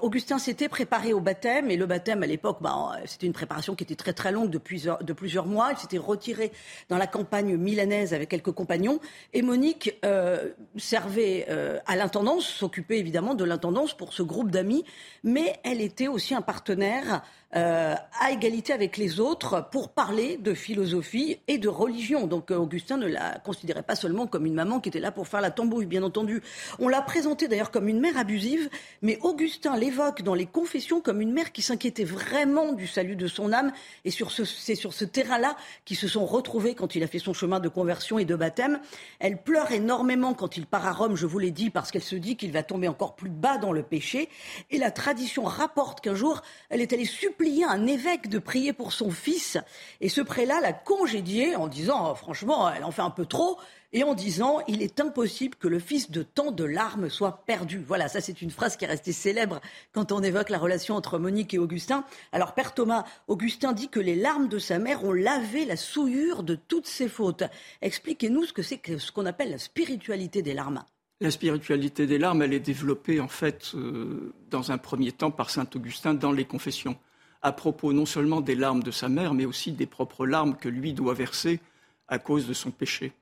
Augustin 0.00 0.38
s'était 0.38 0.68
préparé 0.68 1.12
au 1.12 1.20
baptême, 1.20 1.70
et 1.70 1.76
le 1.76 1.86
baptême 1.86 2.22
à 2.22 2.26
l'époque, 2.26 2.58
bah, 2.60 2.92
c'était 3.04 3.26
une 3.26 3.32
préparation 3.32 3.74
qui 3.74 3.84
était 3.84 3.94
très 3.94 4.05
très 4.06 4.12
très 4.12 4.30
longue 4.30 4.50
de 4.50 4.58
plusieurs, 4.58 5.02
de 5.02 5.12
plusieurs 5.12 5.46
mois. 5.46 5.70
Il 5.72 5.78
s'était 5.78 5.98
retiré 5.98 6.52
dans 6.88 6.96
la 6.96 7.08
campagne 7.08 7.56
milanaise 7.56 8.14
avec 8.14 8.28
quelques 8.28 8.52
compagnons. 8.52 9.00
Et 9.32 9.42
Monique 9.42 9.98
euh, 10.04 10.50
servait 10.76 11.46
euh, 11.48 11.78
à 11.86 11.96
l'intendance, 11.96 12.46
s'occupait 12.46 12.98
évidemment 12.98 13.34
de 13.34 13.42
l'intendance 13.42 13.94
pour 13.94 14.12
ce 14.12 14.22
groupe 14.22 14.52
d'amis, 14.52 14.84
mais 15.24 15.56
elle 15.64 15.80
était 15.80 16.06
aussi 16.06 16.34
un 16.34 16.40
partenaire 16.40 17.22
euh, 17.54 17.94
à 18.20 18.32
égalité 18.32 18.72
avec 18.72 18.96
les 18.96 19.20
autres 19.20 19.68
pour 19.70 19.90
parler 19.90 20.36
de 20.36 20.52
philosophie 20.52 21.38
et 21.46 21.58
de 21.58 21.68
religion. 21.68 22.26
Donc 22.26 22.50
euh, 22.50 22.56
Augustin 22.56 22.96
ne 22.96 23.06
la 23.06 23.38
considérait 23.38 23.84
pas 23.84 23.94
seulement 23.94 24.26
comme 24.26 24.46
une 24.46 24.54
maman 24.54 24.80
qui 24.80 24.88
était 24.88 24.98
là 24.98 25.12
pour 25.12 25.28
faire 25.28 25.40
la 25.40 25.52
tambouille, 25.52 25.86
bien 25.86 26.02
entendu. 26.02 26.42
On 26.80 26.88
l'a 26.88 27.02
présentée 27.02 27.46
d'ailleurs 27.46 27.70
comme 27.70 27.88
une 27.88 28.00
mère 28.00 28.18
abusive, 28.18 28.68
mais 29.00 29.18
Augustin 29.22 29.76
l'évoque 29.76 30.22
dans 30.22 30.34
les 30.34 30.46
confessions 30.46 31.00
comme 31.00 31.20
une 31.20 31.32
mère 31.32 31.52
qui 31.52 31.62
s'inquiétait 31.62 32.04
vraiment 32.04 32.72
du 32.72 32.88
salut 32.88 33.14
de 33.14 33.28
son 33.28 33.52
âme. 33.52 33.70
Et 34.04 34.10
c'est 34.10 34.74
sur 34.74 34.92
ce 34.92 35.04
terrain-là 35.04 35.56
qu'ils 35.84 35.96
se 35.96 36.08
sont 36.08 36.26
retrouvés 36.26 36.74
quand 36.74 36.96
il 36.96 37.04
a 37.04 37.06
fait 37.06 37.20
son 37.20 37.32
chemin 37.32 37.60
de 37.60 37.68
conversion 37.68 38.18
et 38.18 38.24
de 38.24 38.34
baptême. 38.34 38.80
Elle 39.20 39.40
pleure 39.40 39.70
énormément 39.70 40.34
quand 40.34 40.56
il 40.56 40.66
part 40.66 40.86
à 40.86 40.92
Rome, 40.92 41.14
je 41.14 41.26
vous 41.26 41.38
l'ai 41.38 41.52
dit, 41.52 41.70
parce 41.70 41.92
qu'elle 41.92 42.02
se 42.02 42.16
dit 42.16 42.36
qu'il 42.36 42.50
va 42.50 42.64
tomber 42.64 42.88
encore 42.88 43.14
plus 43.14 43.30
bas 43.30 43.56
dans 43.56 43.72
le 43.72 43.84
péché. 43.84 44.28
Et 44.70 44.78
la 44.78 44.90
tradition 44.90 45.44
rapporte 45.44 46.00
qu'un 46.00 46.14
jour, 46.14 46.42
elle 46.70 46.80
est 46.80 46.92
allée 46.92 47.04
supplier 47.36 47.64
un 47.64 47.86
évêque 47.86 48.30
de 48.30 48.38
prier 48.38 48.72
pour 48.72 48.92
son 48.92 49.10
fils. 49.10 49.58
Et 50.00 50.08
ce 50.08 50.22
prélat 50.22 50.58
l'a 50.62 50.72
congédié 50.72 51.54
en 51.54 51.68
disant, 51.68 52.12
oh, 52.12 52.14
franchement, 52.14 52.70
elle 52.70 52.82
en 52.82 52.90
fait 52.90 53.02
un 53.02 53.10
peu 53.10 53.26
trop, 53.26 53.58
et 53.92 54.04
en 54.04 54.14
disant, 54.14 54.60
il 54.68 54.80
est 54.80 55.00
impossible 55.00 55.54
que 55.56 55.68
le 55.68 55.78
fils 55.78 56.10
de 56.10 56.22
tant 56.22 56.50
de 56.50 56.64
larmes 56.64 57.10
soit 57.10 57.44
perdu. 57.44 57.84
Voilà, 57.86 58.08
ça 58.08 58.22
c'est 58.22 58.40
une 58.40 58.50
phrase 58.50 58.78
qui 58.78 58.86
est 58.86 58.88
restée 58.88 59.12
célèbre 59.12 59.60
quand 59.92 60.12
on 60.12 60.22
évoque 60.22 60.48
la 60.48 60.56
relation 60.56 60.94
entre 60.94 61.18
Monique 61.18 61.52
et 61.52 61.58
Augustin. 61.58 62.04
Alors, 62.32 62.54
Père 62.54 62.72
Thomas, 62.72 63.04
Augustin 63.28 63.74
dit 63.74 63.90
que 63.90 64.00
les 64.00 64.16
larmes 64.16 64.48
de 64.48 64.58
sa 64.58 64.78
mère 64.78 65.04
ont 65.04 65.12
lavé 65.12 65.66
la 65.66 65.76
souillure 65.76 66.42
de 66.42 66.54
toutes 66.54 66.86
ses 66.86 67.08
fautes. 67.08 67.44
Expliquez-nous 67.82 68.46
ce 68.46 68.54
que 68.54 68.62
c'est 68.62 68.78
que 68.78 68.96
ce 68.96 69.12
qu'on 69.12 69.26
appelle 69.26 69.50
la 69.50 69.58
spiritualité 69.58 70.40
des 70.40 70.54
larmes. 70.54 70.84
La 71.20 71.30
spiritualité 71.30 72.06
des 72.06 72.18
larmes, 72.18 72.40
elle 72.40 72.54
est 72.54 72.60
développée 72.60 73.20
en 73.20 73.28
fait 73.28 73.72
euh, 73.74 74.32
dans 74.50 74.72
un 74.72 74.78
premier 74.78 75.12
temps 75.12 75.30
par 75.30 75.50
saint 75.50 75.68
Augustin 75.74 76.14
dans 76.14 76.32
les 76.32 76.44
confessions, 76.46 76.96
à 77.42 77.52
propos 77.52 77.92
non 77.92 78.06
seulement 78.06 78.40
des 78.40 78.54
larmes 78.54 78.82
de 78.82 78.90
sa 78.90 79.08
mère, 79.08 79.34
mais 79.34 79.44
aussi 79.44 79.72
des 79.72 79.86
propres 79.86 80.26
larmes 80.26 80.56
que 80.56 80.68
lui 80.68 80.92
doit 80.92 81.14
verser 81.14 81.60
à 82.08 82.18
cause 82.18 82.46
de 82.46 82.54
son 82.54 82.70
péché. 82.70 83.12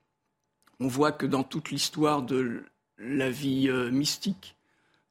On 0.80 0.88
voit 0.88 1.12
que 1.12 1.26
dans 1.26 1.42
toute 1.42 1.70
l'histoire 1.70 2.22
de 2.22 2.64
la 2.98 3.30
vie 3.30 3.70
mystique, 3.92 4.56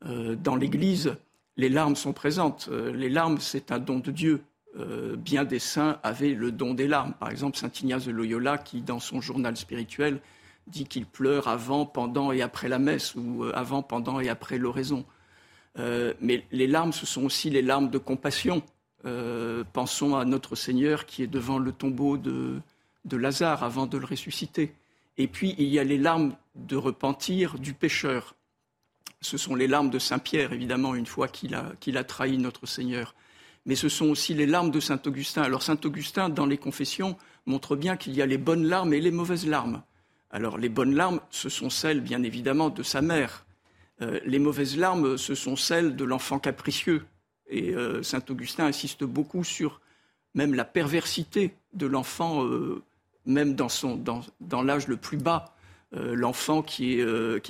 dans 0.03 0.55
l'Église, 0.55 1.15
les 1.57 1.69
larmes 1.69 1.95
sont 1.95 2.13
présentes. 2.13 2.69
les 2.69 3.09
larmes, 3.09 3.37
c'est 3.39 3.71
un 3.71 3.79
don 3.79 3.99
de 3.99 4.11
Dieu. 4.11 4.41
bien 5.17 5.43
des 5.43 5.59
saints 5.59 5.99
avaient 6.03 6.33
le 6.33 6.51
don 6.51 6.73
des 6.73 6.87
larmes. 6.87 7.13
Par 7.13 7.29
exemple, 7.29 7.57
Saint 7.57 7.71
Ignace 7.81 8.05
de 8.05 8.11
Loyola, 8.11 8.57
qui, 8.57 8.81
dans 8.81 8.99
son 8.99 9.21
journal 9.21 9.55
spirituel, 9.55 10.19
dit 10.67 10.85
qu'il 10.85 11.05
pleure 11.05 11.47
avant, 11.47 11.85
pendant 11.85 12.31
et 12.31 12.41
après 12.41 12.69
la 12.69 12.79
messe, 12.79 13.15
ou 13.15 13.45
avant, 13.53 13.83
pendant 13.83 14.19
et 14.19 14.29
après 14.29 14.57
l'oraison. 14.57 15.05
Euh, 15.79 16.13
mais 16.21 16.45
les 16.51 16.67
larmes, 16.67 16.93
ce 16.93 17.05
sont 17.05 17.23
aussi 17.23 17.49
les 17.49 17.61
larmes 17.61 17.89
de 17.89 17.97
compassion. 17.97 18.61
Euh, 19.05 19.63
pensons 19.73 20.15
à 20.15 20.23
notre 20.23 20.55
Seigneur 20.55 21.05
qui 21.05 21.23
est 21.23 21.27
devant 21.27 21.57
le 21.57 21.71
tombeau 21.71 22.17
de, 22.17 22.61
Lazare 23.11 23.63
avant 23.63 23.85
de 23.85 23.97
le 23.97 24.05
ressusciter. 24.05 24.73
Et 25.17 25.27
puis, 25.27 25.55
il 25.57 25.67
y 25.67 25.79
a 25.79 25.83
les 25.83 25.97
larmes 25.97 26.35
de 26.55 26.75
repentir 26.75 27.59
du 27.59 27.73
pécheur. 27.73 28.35
Ce 29.21 29.37
sont 29.37 29.55
les 29.55 29.67
larmes 29.67 29.89
de 29.89 29.99
Saint 29.99 30.19
Pierre, 30.19 30.53
évidemment, 30.53 30.95
une 30.95 31.05
fois 31.05 31.27
qu'il 31.27 31.55
a, 31.55 32.03
trahi 32.03 32.37
notre 32.37 32.65
Seigneur. 32.65 33.13
Mais 33.65 33.75
ce 33.75 33.89
sont 33.89 34.07
aussi 34.07 34.33
les 34.33 34.45
larmes 34.45 34.71
de 34.71 34.79
Saint 34.79 35.01
Augustin. 35.05 35.43
Alors, 35.43 35.63
Saint 35.63 35.79
Augustin, 35.85 36.29
dans 36.29 36.45
les 36.45 36.57
confessions, 36.57 37.17
montre 37.45 37.75
bien 37.75 37.97
qu'il 37.97 38.13
y 38.13 38.21
a 38.21 38.25
les 38.25 38.37
bonnes 38.37 38.65
larmes 38.65 38.93
et 38.93 39.01
les 39.01 39.11
mauvaises 39.11 39.47
larmes. 39.47 39.83
Alors, 40.31 40.57
les 40.57 40.69
bonnes 40.69 40.95
larmes, 40.95 41.19
ce 41.29 41.49
sont 41.49 41.69
celles, 41.69 42.01
bien 42.01 42.23
évidemment, 42.23 42.69
de 42.69 42.83
sa 42.83 43.01
mère, 43.01 43.45
euh, 44.01 44.19
les 44.25 44.39
mauvaises 44.39 44.77
larmes, 44.77 45.17
ce 45.17 45.35
sont 45.35 45.55
celles 45.55 45.95
de 45.95 46.03
l'enfant 46.03 46.39
capricieux. 46.39 47.05
Et 47.47 47.73
euh, 47.73 48.03
saint 48.03 48.23
Augustin 48.29 48.65
insiste 48.65 49.03
beaucoup 49.03 49.43
sur 49.43 49.81
même 50.33 50.53
la 50.53 50.65
perversité 50.65 51.53
de 51.73 51.85
l'enfant, 51.85 52.45
euh, 52.45 52.81
même 53.25 53.55
dans, 53.55 54.63
l'âge 54.63 54.87
le 54.87 54.97
plus 54.97 55.17
bas. 55.17 55.55
l'enfant 55.91 56.63
qui, 56.63 56.99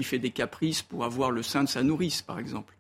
fait 0.03 0.19
des 0.19 0.31
caprices 0.31 0.81
pour 0.81 1.05
avoir 1.05 1.31
le 1.31 1.43
sein 1.43 1.63
de 1.63 1.69
sa 1.69 1.81
nourrice, 1.81 2.21
par 2.21 2.39
exemple. 2.39 2.75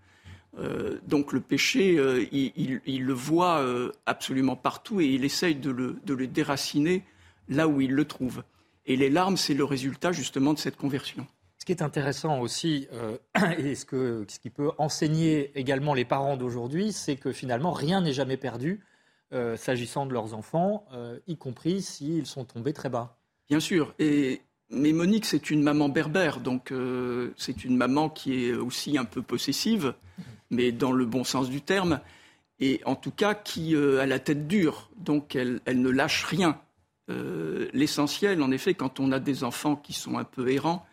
donc 1.07 1.31
le 1.31 1.39
péché, 1.39 1.95
il, 2.31 3.05
le 3.05 3.13
voit 3.13 3.65
absolument 4.05 4.57
partout 4.57 4.99
et 4.99 5.05
il 5.05 5.23
essaye 5.23 5.55
de 5.55 5.71
le 5.71 6.27
déraciner 6.27 7.03
là 7.47 7.67
où 7.67 7.81
il 7.81 7.93
le 7.93 8.05
trouve. 8.05 8.43
Et 8.85 8.95
les 8.95 9.09
larmes, 9.09 9.37
c'est 9.37 9.53
le 9.53 9.63
résultat 9.63 10.11
justement 10.11 10.53
de 10.53 10.59
cette 10.59 10.75
conversion. 10.75 11.25
Ce 11.63 11.65
qui 11.65 11.71
est 11.71 11.81
intéressant 11.81 12.41
aussi, 12.41 12.89
euh, 12.91 13.17
et 13.57 13.75
ce, 13.75 13.85
qui 14.25 14.49
peut 14.49 14.71
enseigner 14.77 15.57
également 15.57 15.93
les 15.93 16.03
parents 16.03 16.35
d'aujourd'hui, 16.35 16.91
c'est 16.91 17.15
que 17.15 17.31
finalement, 17.31 17.71
rien 17.71 18.01
n'est 18.01 18.11
jamais 18.11 18.35
perdu 18.35 18.81
euh, 19.31 19.55
s'agissant 19.55 20.05
de 20.05 20.11
leurs 20.11 20.33
enfants, 20.33 20.85
euh, 20.91 21.19
y 21.25 21.37
compris 21.37 21.81
s'ils 21.81 22.25
sont 22.25 22.43
tombés 22.43 22.73
très 22.73 22.89
bas. 22.89 23.15
Bien 23.47 23.61
sûr. 23.61 23.95
Mais 23.97 24.91
Monique, 24.91 25.23
c'est 25.23 25.51
une 25.51 25.63
maman 25.63 25.87
berbère, 25.87 26.41
donc 26.41 26.73
c'est 27.37 27.63
une 27.63 27.77
maman 27.77 28.09
qui 28.09 28.43
est 28.43 28.53
aussi 28.55 28.97
un 28.97 29.05
peu 29.05 29.21
possessive, 29.21 29.93
mais 30.49 30.73
dans 30.73 30.91
le 30.91 31.05
bon 31.05 31.23
sens 31.23 31.49
du 31.49 31.61
terme, 31.61 32.01
et 32.59 32.81
en 32.83 32.97
tout 32.97 33.11
cas 33.11 33.35
qui 33.35 33.73
a 33.73 34.05
la 34.05 34.19
tête 34.19 34.49
dure, 34.49 34.89
donc 34.97 35.33
elle, 35.37 35.61
elle 35.63 35.81
ne 35.81 35.89
lâche 35.89 36.25
rien. 36.25 36.59
L'essentiel, 37.07 38.43
en 38.43 38.51
effet, 38.51 38.73
quand 38.73 38.99
on 38.99 39.13
a 39.13 39.19
des 39.21 39.45
enfants 39.45 39.77
qui 39.77 39.93
sont 39.93 40.17
un 40.17 40.25
peu 40.25 40.51
errants, 40.51 40.85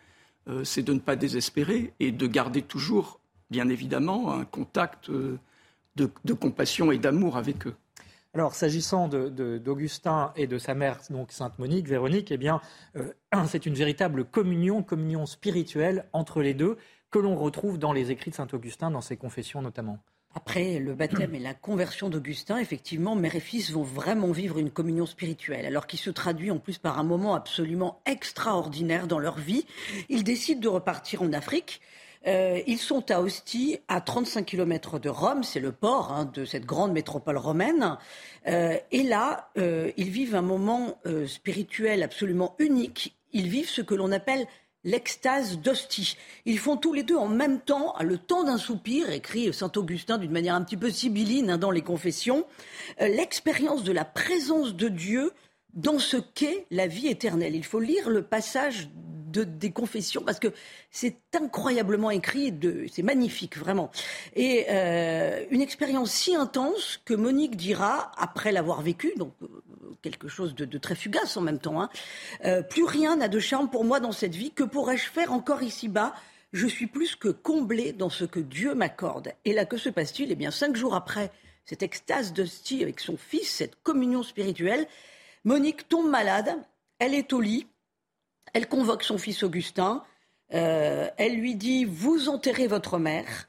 euh, 0.50 0.64
c'est 0.64 0.83
de 0.83 0.92
ne 0.92 0.99
pas 0.99 1.16
désespérer 1.16 1.92
et 2.00 2.12
de 2.12 2.26
garder 2.26 2.62
toujours, 2.62 3.21
bien 3.50 3.69
évidemment, 3.69 4.33
un 4.33 4.45
contact 4.45 5.09
euh, 5.09 5.38
de, 5.97 6.33
compassion 6.33 6.92
et 6.92 6.99
d'amour 6.99 7.37
avec 7.37 7.66
eux. 7.66 7.75
Alors, 8.33 8.54
s'agissant 8.54 9.09
d'Augustin 9.09 10.33
et 10.37 10.47
de 10.47 10.59
sa 10.59 10.75
mère, 10.75 11.00
donc 11.11 11.33
Sainte 11.33 11.59
Monique, 11.59 11.88
Véronique, 11.88 12.30
eh 12.30 12.37
bien, 12.37 12.61
euh, 12.97 13.12
c'est 13.47 13.66
une 13.66 13.75
véritable 13.75 14.25
communion, 14.25 14.83
communion 14.83 15.26
spirituelle 15.26 16.07
entre 16.12 16.42
les 16.42 16.54
deux, 16.54 16.76
que 17.11 17.19
l'on 17.19 17.37
retrouve 17.37 17.78
dans 17.78 17.92
les 17.92 18.11
écrits 18.11 18.30
de 18.30 18.37
Saint 18.37 18.47
Augustin, 18.52 18.90
dans 18.90 19.00
ses 19.00 19.16
confessions 19.16 19.62
notamment. 19.62 19.99
Après 20.32 20.78
le 20.78 20.94
baptême 20.94 21.34
et 21.34 21.40
la 21.40 21.54
conversion 21.54 22.08
d'Augustin, 22.08 22.58
effectivement, 22.58 23.16
mère 23.16 23.34
et 23.34 23.40
fils 23.40 23.72
vont 23.72 23.82
vraiment 23.82 24.30
vivre 24.30 24.58
une 24.58 24.70
communion 24.70 25.04
spirituelle, 25.04 25.66
alors 25.66 25.88
qui 25.88 25.96
se 25.96 26.08
traduit 26.08 26.52
en 26.52 26.58
plus 26.58 26.78
par 26.78 27.00
un 27.00 27.02
moment 27.02 27.34
absolument 27.34 28.00
extraordinaire 28.06 29.08
dans 29.08 29.18
leur 29.18 29.38
vie. 29.38 29.66
Ils 30.08 30.22
décident 30.22 30.60
de 30.60 30.68
repartir 30.68 31.22
en 31.22 31.32
Afrique. 31.32 31.80
Euh, 32.26 32.60
ils 32.66 32.78
sont 32.78 33.10
à 33.10 33.20
Ostie, 33.20 33.78
à 33.88 34.00
35 34.00 34.44
km 34.44 34.99
de 34.99 35.08
Rome, 35.08 35.42
c'est 35.42 35.58
le 35.58 35.72
port 35.72 36.12
hein, 36.12 36.30
de 36.32 36.44
cette 36.44 36.66
grande 36.66 36.92
métropole 36.92 37.38
romaine. 37.38 37.96
Euh, 38.46 38.76
et 38.92 39.02
là, 39.02 39.50
euh, 39.58 39.90
ils 39.96 40.10
vivent 40.10 40.37
un 40.37 40.42
moment 40.42 40.99
spirituel 41.26 42.02
absolument 42.02 42.54
unique. 42.58 43.16
Ils 43.32 43.49
vivent 43.49 43.68
ce 43.68 43.80
que 43.80 43.94
l'on 43.94 44.12
appelle 44.12 44.46
l'extase 44.84 45.58
d'Hostie. 45.58 46.16
Ils 46.46 46.58
font 46.58 46.76
tous 46.76 46.92
les 46.92 47.02
deux 47.02 47.16
en 47.16 47.28
même 47.28 47.60
temps, 47.60 47.94
le 48.00 48.18
temps 48.18 48.44
d'un 48.44 48.58
soupir, 48.58 49.10
écrit 49.10 49.52
saint 49.52 49.72
Augustin 49.76 50.18
d'une 50.18 50.30
manière 50.30 50.54
un 50.54 50.62
petit 50.62 50.76
peu 50.76 50.90
sibylline 50.90 51.50
hein, 51.50 51.58
dans 51.58 51.70
les 51.70 51.82
confessions, 51.82 52.46
euh, 53.00 53.08
l'expérience 53.08 53.84
de 53.84 53.92
la 53.92 54.04
présence 54.04 54.75
de 54.75 54.88
Dieu 54.88 55.32
dans 55.75 55.99
ce 55.99 56.16
qu'est 56.16 56.66
la 56.70 56.87
vie 56.87 57.08
éternelle. 57.08 57.54
Il 57.54 57.64
faut 57.64 57.80
lire 57.80 58.10
le 58.10 58.22
passage 58.22 58.88
des 59.30 59.70
confessions 59.70 60.22
parce 60.22 60.38
que 60.38 60.49
c'est 60.90 61.16
incroyablement 61.34 62.10
écrit, 62.10 62.54
c'est 62.92 63.02
magnifique 63.02 63.56
vraiment. 63.56 63.90
Et 64.34 64.66
euh, 64.68 65.44
une 65.50 65.60
expérience 65.60 66.10
si 66.10 66.34
intense 66.34 67.00
que 67.04 67.14
Monique 67.14 67.56
dira, 67.56 68.12
après 68.16 68.52
l'avoir 68.52 68.82
vécu, 68.82 69.12
donc 69.16 69.32
euh, 69.42 69.46
quelque 70.02 70.28
chose 70.28 70.54
de, 70.54 70.78
très 70.78 70.94
fugace 70.94 71.37
en 71.37 71.40
même 71.40 71.58
temps, 71.58 71.80
hein, 71.80 71.90
euh, 72.44 72.62
plus 72.62 72.84
rien 72.84 73.16
n'a 73.16 73.28
de 73.28 73.38
charme 73.38 73.70
pour 73.70 73.84
moi 73.84 74.00
dans 74.00 74.12
cette 74.12 74.34
vie, 74.34 74.50
que 74.50 74.64
pourrais-je 74.64 75.08
faire 75.08 75.32
encore 75.32 75.62
ici-bas? 75.62 76.14
Je 76.52 76.66
suis 76.66 76.87
plus 76.87 77.14
que 77.14 77.28
comblée 77.28 77.92
dans 77.92 78.10
ce 78.10 78.25
que 78.25 78.40
Dieu 78.40 78.75
m'accorde. 78.75 79.32
Et 79.44 79.52
là, 79.52 79.64
que 79.64 79.76
se 79.76 79.88
passe-t-il? 79.88 80.32
Eh 80.32 80.34
bien, 80.34 80.50
cinq 80.50 80.75
jours 80.75 80.94
après 80.94 81.30
cette 81.64 81.84
extase 81.84 82.32
de 82.32 82.42
d'hostie 82.42 82.82
avec 82.82 82.99
son 82.99 83.16
fils, 83.16 83.49
cette 83.49 83.80
communion 83.82 84.25
spirituelle, 84.25 84.88
Monique 85.44 85.88
tombe 85.88 86.08
malade, 86.08 86.56
elle 86.99 87.14
est 87.14 87.32
au 87.32 87.40
lit, 87.40 87.66
elle 88.52 88.69
convoque 88.69 89.02
son 89.02 89.19
fils 89.19 89.42
Augustin. 89.42 90.02
Euh, 90.54 91.09
elle 91.16 91.37
lui 91.37 91.54
dit 91.54 91.85
Vous 91.85 92.28
enterrez 92.28 92.66
votre 92.66 92.99
mère, 92.99 93.49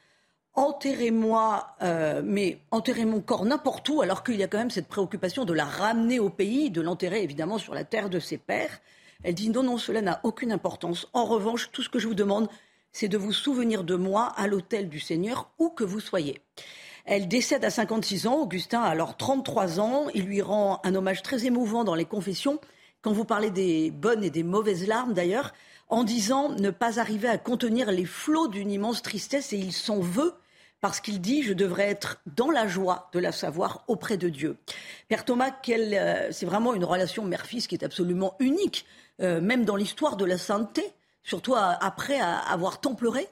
enterrez-moi, 0.53 1.75
euh, 1.81 2.21
mais 2.23 2.59
enterrez 2.71 3.05
mon 3.05 3.21
corps 3.21 3.45
n'importe 3.45 3.89
où, 3.89 4.01
alors 4.01 4.23
qu'il 4.23 4.35
y 4.35 4.43
a 4.43 4.47
quand 4.47 4.59
même 4.59 4.69
cette 4.69 4.87
préoccupation 4.87 5.45
de 5.45 5.53
la 5.53 5.65
ramener 5.65 6.19
au 6.19 6.29
pays, 6.29 6.69
de 6.69 6.81
l'enterrer 6.81 7.23
évidemment 7.23 7.57
sur 7.57 7.73
la 7.73 7.83
terre 7.83 8.09
de 8.09 8.19
ses 8.19 8.37
pères. 8.37 8.81
Elle 9.23 9.35
dit 9.35 9.49
Non, 9.49 9.63
non, 9.63 9.77
cela 9.77 10.01
n'a 10.01 10.19
aucune 10.23 10.51
importance. 10.51 11.07
En 11.13 11.25
revanche, 11.25 11.69
tout 11.71 11.81
ce 11.81 11.89
que 11.89 11.99
je 11.99 12.07
vous 12.07 12.15
demande, 12.15 12.49
c'est 12.91 13.07
de 13.07 13.17
vous 13.17 13.33
souvenir 13.33 13.83
de 13.83 13.95
moi 13.95 14.33
à 14.35 14.47
l'autel 14.47 14.89
du 14.89 14.99
Seigneur, 14.99 15.49
où 15.57 15.69
que 15.69 15.83
vous 15.83 15.99
soyez. 15.99 16.41
Elle 17.05 17.27
décède 17.27 17.65
à 17.65 17.71
56 17.71 18.27
ans. 18.27 18.41
Augustin 18.41 18.81
a 18.81 18.89
alors 18.89 19.17
33 19.17 19.79
ans. 19.79 20.07
Il 20.13 20.25
lui 20.25 20.41
rend 20.41 20.79
un 20.83 20.93
hommage 20.93 21.23
très 21.23 21.45
émouvant 21.45 21.83
dans 21.83 21.95
les 21.95 22.05
confessions 22.05 22.59
quand 23.01 23.13
vous 23.13 23.25
parlez 23.25 23.49
des 23.49 23.91
bonnes 23.91 24.23
et 24.23 24.29
des 24.29 24.43
mauvaises 24.43 24.87
larmes 24.87 25.13
d'ailleurs, 25.13 25.53
en 25.89 26.03
disant 26.03 26.49
ne 26.49 26.69
pas 26.69 26.99
arriver 26.99 27.27
à 27.27 27.37
contenir 27.37 27.91
les 27.91 28.05
flots 28.05 28.47
d'une 28.47 28.71
immense 28.71 29.01
tristesse 29.01 29.53
et 29.53 29.57
il 29.57 29.73
s'en 29.73 29.99
veut 29.99 30.33
parce 30.79 30.99
qu'il 30.99 31.21
dit 31.21 31.43
je 31.43 31.53
devrais 31.53 31.89
être 31.89 32.21
dans 32.25 32.49
la 32.49 32.67
joie 32.67 33.09
de 33.13 33.19
la 33.19 33.31
savoir 33.31 33.83
auprès 33.87 34.17
de 34.17 34.29
Dieu. 34.29 34.57
Père 35.07 35.25
Thomas, 35.25 35.51
euh, 35.69 36.29
c'est 36.31 36.45
vraiment 36.45 36.73
une 36.73 36.85
relation 36.85 37.23
mère-fils 37.23 37.67
qui 37.67 37.75
est 37.75 37.83
absolument 37.83 38.35
unique, 38.39 38.85
euh, 39.21 39.41
même 39.41 39.65
dans 39.65 39.75
l'histoire 39.75 40.17
de 40.17 40.25
la 40.25 40.37
sainteté, 40.37 40.83
surtout 41.23 41.55
après 41.55 42.19
avoir 42.19 42.81
tant 42.81 42.95
pleuré. 42.95 43.27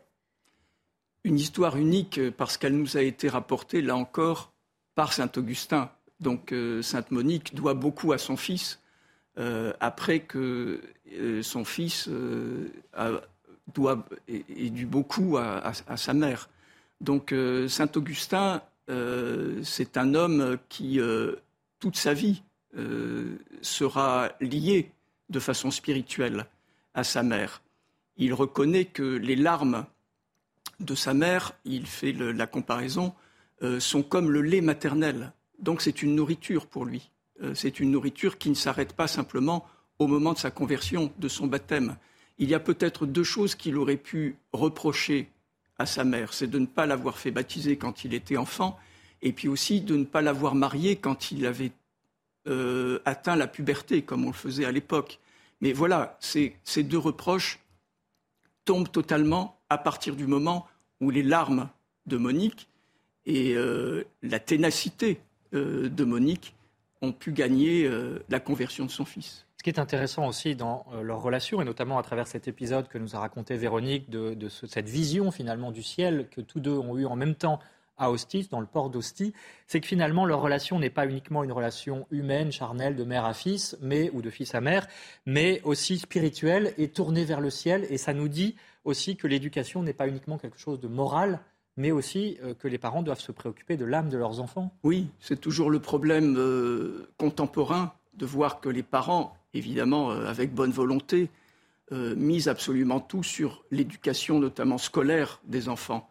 Une 1.23 1.39
histoire 1.39 1.75
unique 1.75 2.29
parce 2.31 2.57
qu'elle 2.57 2.77
nous 2.77 2.97
a 2.97 3.01
été 3.01 3.27
rapportée, 3.27 3.81
là 3.81 3.95
encore, 3.95 4.53
par 4.95 5.11
Saint 5.11 5.31
Augustin. 5.35 5.91
Donc 6.19 6.51
euh, 6.51 6.81
Sainte 6.81 7.11
Monique 7.11 7.55
doit 7.55 7.73
beaucoup 7.73 8.11
à 8.11 8.17
son 8.17 8.37
fils 8.37 8.79
euh, 9.37 9.71
après 9.79 10.21
que 10.21 10.81
euh, 11.13 11.41
son 11.43 11.63
fils 11.63 12.07
euh, 12.09 12.67
a, 12.93 13.21
doit, 13.73 14.05
ait, 14.27 14.69
dû 14.69 14.85
beaucoup 14.85 15.37
à, 15.37 15.73
sa 15.95 16.13
mère. 16.13 16.49
Donc 17.01 17.33
Saint 17.67 17.89
Augustin, 17.95 18.61
c'est 19.63 19.95
un 19.95 20.15
homme 20.15 20.57
qui, 20.69 20.99
toute 21.79 21.95
sa 21.95 22.13
vie, 22.15 22.41
sera 23.61 24.31
lié 24.41 24.91
de 25.29 25.39
façon 25.39 25.69
spirituelle 25.69 26.47
à 26.95 27.03
sa 27.03 27.21
mère. 27.21 27.61
Il 28.17 28.33
reconnaît 28.33 28.85
que 28.85 29.03
les 29.03 29.35
larmes 29.35 29.85
de 30.79 30.95
sa 30.95 31.13
mère, 31.13 31.53
il 31.63 31.85
fait 31.85 32.11
la 32.11 32.47
comparaison, 32.47 33.13
sont 33.77 34.01
comme 34.01 34.31
le 34.31 34.41
lait 34.41 34.61
maternel. 34.61 35.31
Donc 35.59 35.81
c'est 35.81 36.01
une 36.01 36.15
nourriture 36.15 36.65
pour 36.65 36.85
lui. 36.85 37.11
Euh, 37.41 37.53
c'est 37.55 37.79
une 37.79 37.91
nourriture 37.91 38.37
qui 38.37 38.49
ne 38.49 38.55
s'arrête 38.55 38.93
pas 38.93 39.07
simplement 39.07 39.65
au 39.97 40.07
moment 40.07 40.33
de 40.33 40.37
sa 40.37 40.51
conversion, 40.51 41.11
de 41.17 41.27
son 41.27 41.47
baptême. 41.47 41.97
Il 42.37 42.49
y 42.49 42.55
a 42.55 42.59
peut-être 42.59 43.05
deux 43.05 43.23
choses 43.23 43.55
qu'il 43.55 43.77
aurait 43.77 43.97
pu 43.97 44.37
reprocher 44.53 45.29
à 45.77 45.85
sa 45.85 46.03
mère. 46.03 46.33
C'est 46.33 46.47
de 46.47 46.59
ne 46.59 46.65
pas 46.65 46.85
l'avoir 46.85 47.17
fait 47.17 47.31
baptiser 47.31 47.77
quand 47.77 48.05
il 48.05 48.13
était 48.13 48.37
enfant, 48.37 48.77
et 49.21 49.33
puis 49.33 49.47
aussi 49.47 49.81
de 49.81 49.95
ne 49.95 50.05
pas 50.05 50.21
l'avoir 50.21 50.55
marié 50.55 50.95
quand 50.95 51.31
il 51.31 51.45
avait 51.45 51.71
euh, 52.47 52.99
atteint 53.05 53.35
la 53.35 53.47
puberté, 53.47 54.01
comme 54.01 54.23
on 54.23 54.29
le 54.29 54.33
faisait 54.33 54.65
à 54.65 54.71
l'époque. 54.71 55.19
Mais 55.61 55.73
voilà, 55.73 56.17
ces, 56.21 56.55
deux 56.77 56.97
reproches 56.97 57.59
tombent 58.63 58.91
totalement 58.91 59.59
à 59.69 59.77
partir 59.77 60.15
du 60.15 60.25
moment 60.25 60.65
où 61.01 61.09
les 61.09 61.23
larmes 61.23 61.69
de 62.05 62.17
Monique 62.17 62.69
et 63.25 63.55
euh, 63.55 64.03
la 64.21 64.39
ténacité 64.39 65.19
de 65.51 66.03
Monique 66.03 66.53
ont 67.01 67.11
pu 67.11 67.31
gagner 67.31 67.85
euh, 67.85 68.23
la 68.29 68.39
conversion 68.39 68.85
de 68.85 68.91
son 68.91 69.05
fils. 69.05 69.45
Ce 69.57 69.63
qui 69.63 69.69
est 69.69 69.79
intéressant 69.79 70.25
aussi 70.25 70.55
dans 70.55 70.85
leur 71.03 71.21
relation, 71.21 71.61
et 71.61 71.65
notamment 71.65 71.99
à 71.99 72.01
travers 72.01 72.27
cet 72.27 72.47
épisode 72.47 72.87
que 72.87 72.97
nous 72.97 73.17
a 73.17 73.19
raconté 73.19 73.57
Véronique, 73.57 74.09
de, 74.09 74.47
cette 74.47 74.87
vision 74.87 75.31
finalement 75.31 75.73
du 75.73 75.83
ciel 75.83 76.29
que 76.31 76.39
tous 76.39 76.61
deux 76.61 76.77
ont 76.77 76.97
eu 76.97 77.05
en 77.05 77.17
même 77.17 77.35
temps 77.35 77.59
à 77.99 78.09
Ostie, 78.09 78.47
dans 78.49 78.61
le 78.61 78.65
port 78.65 78.89
d'Ostie, 78.89 79.33
c'est 79.67 79.81
que 79.81 79.87
finalement 79.87 80.25
leur 80.25 80.41
relation 80.41 80.79
n'est 80.79 80.89
pas 80.89 81.05
uniquement 81.05 81.43
une 81.43 81.51
relation 81.51 82.07
humaine, 82.09 82.51
charnelle, 82.51 82.95
de 82.95 83.03
mère 83.03 83.25
à 83.25 83.33
fils, 83.33 83.77
mais 83.81 84.09
ou 84.13 84.21
de 84.21 84.29
fils 84.29 84.55
à 84.55 84.61
mère, 84.61 84.87
mais 85.25 85.61
aussi 85.63 85.99
spirituelle 85.99 86.73
et 86.77 86.87
tournée 86.87 87.25
vers 87.25 87.41
le 87.41 87.49
ciel. 87.49 87.85
Et 87.89 87.97
ça 87.97 88.13
nous 88.13 88.29
dit 88.29 88.55
aussi 88.85 89.17
que 89.17 89.27
l'éducation 89.27 89.83
n'est 89.83 89.93
pas 89.93 90.07
uniquement 90.07 90.37
quelque 90.37 90.57
chose 90.57 90.79
de 90.79 90.87
moral, 90.87 91.41
mais 91.79 91.91
aussi 91.91 92.37
euh, 92.43 92.53
que 92.53 92.67
les 92.67 92.77
parents 92.77 93.01
doivent 93.01 93.21
se 93.21 93.31
préoccuper 93.31 93.77
de 93.77 93.85
l'âme 93.85 94.09
de 94.09 94.17
leurs 94.17 94.41
enfants. 94.41 94.73
Oui, 94.83 95.07
c'est 95.19 95.39
toujours 95.39 95.69
le 95.69 95.79
problème 95.79 96.35
euh, 96.37 97.07
contemporain 97.17 97.93
de 98.15 98.25
voir 98.25 98.59
que 98.59 98.67
les 98.67 98.83
parents, 98.83 99.33
évidemment 99.53 100.11
euh, 100.11 100.27
avec 100.27 100.53
bonne 100.53 100.71
volonté, 100.71 101.29
misent 101.91 102.49
absolument 102.49 102.99
tout 102.99 103.23
sur 103.23 103.63
l'éducation, 103.71 104.39
notamment 104.39 104.77
scolaire 104.77 105.41
des 105.45 105.69
enfants. 105.69 106.07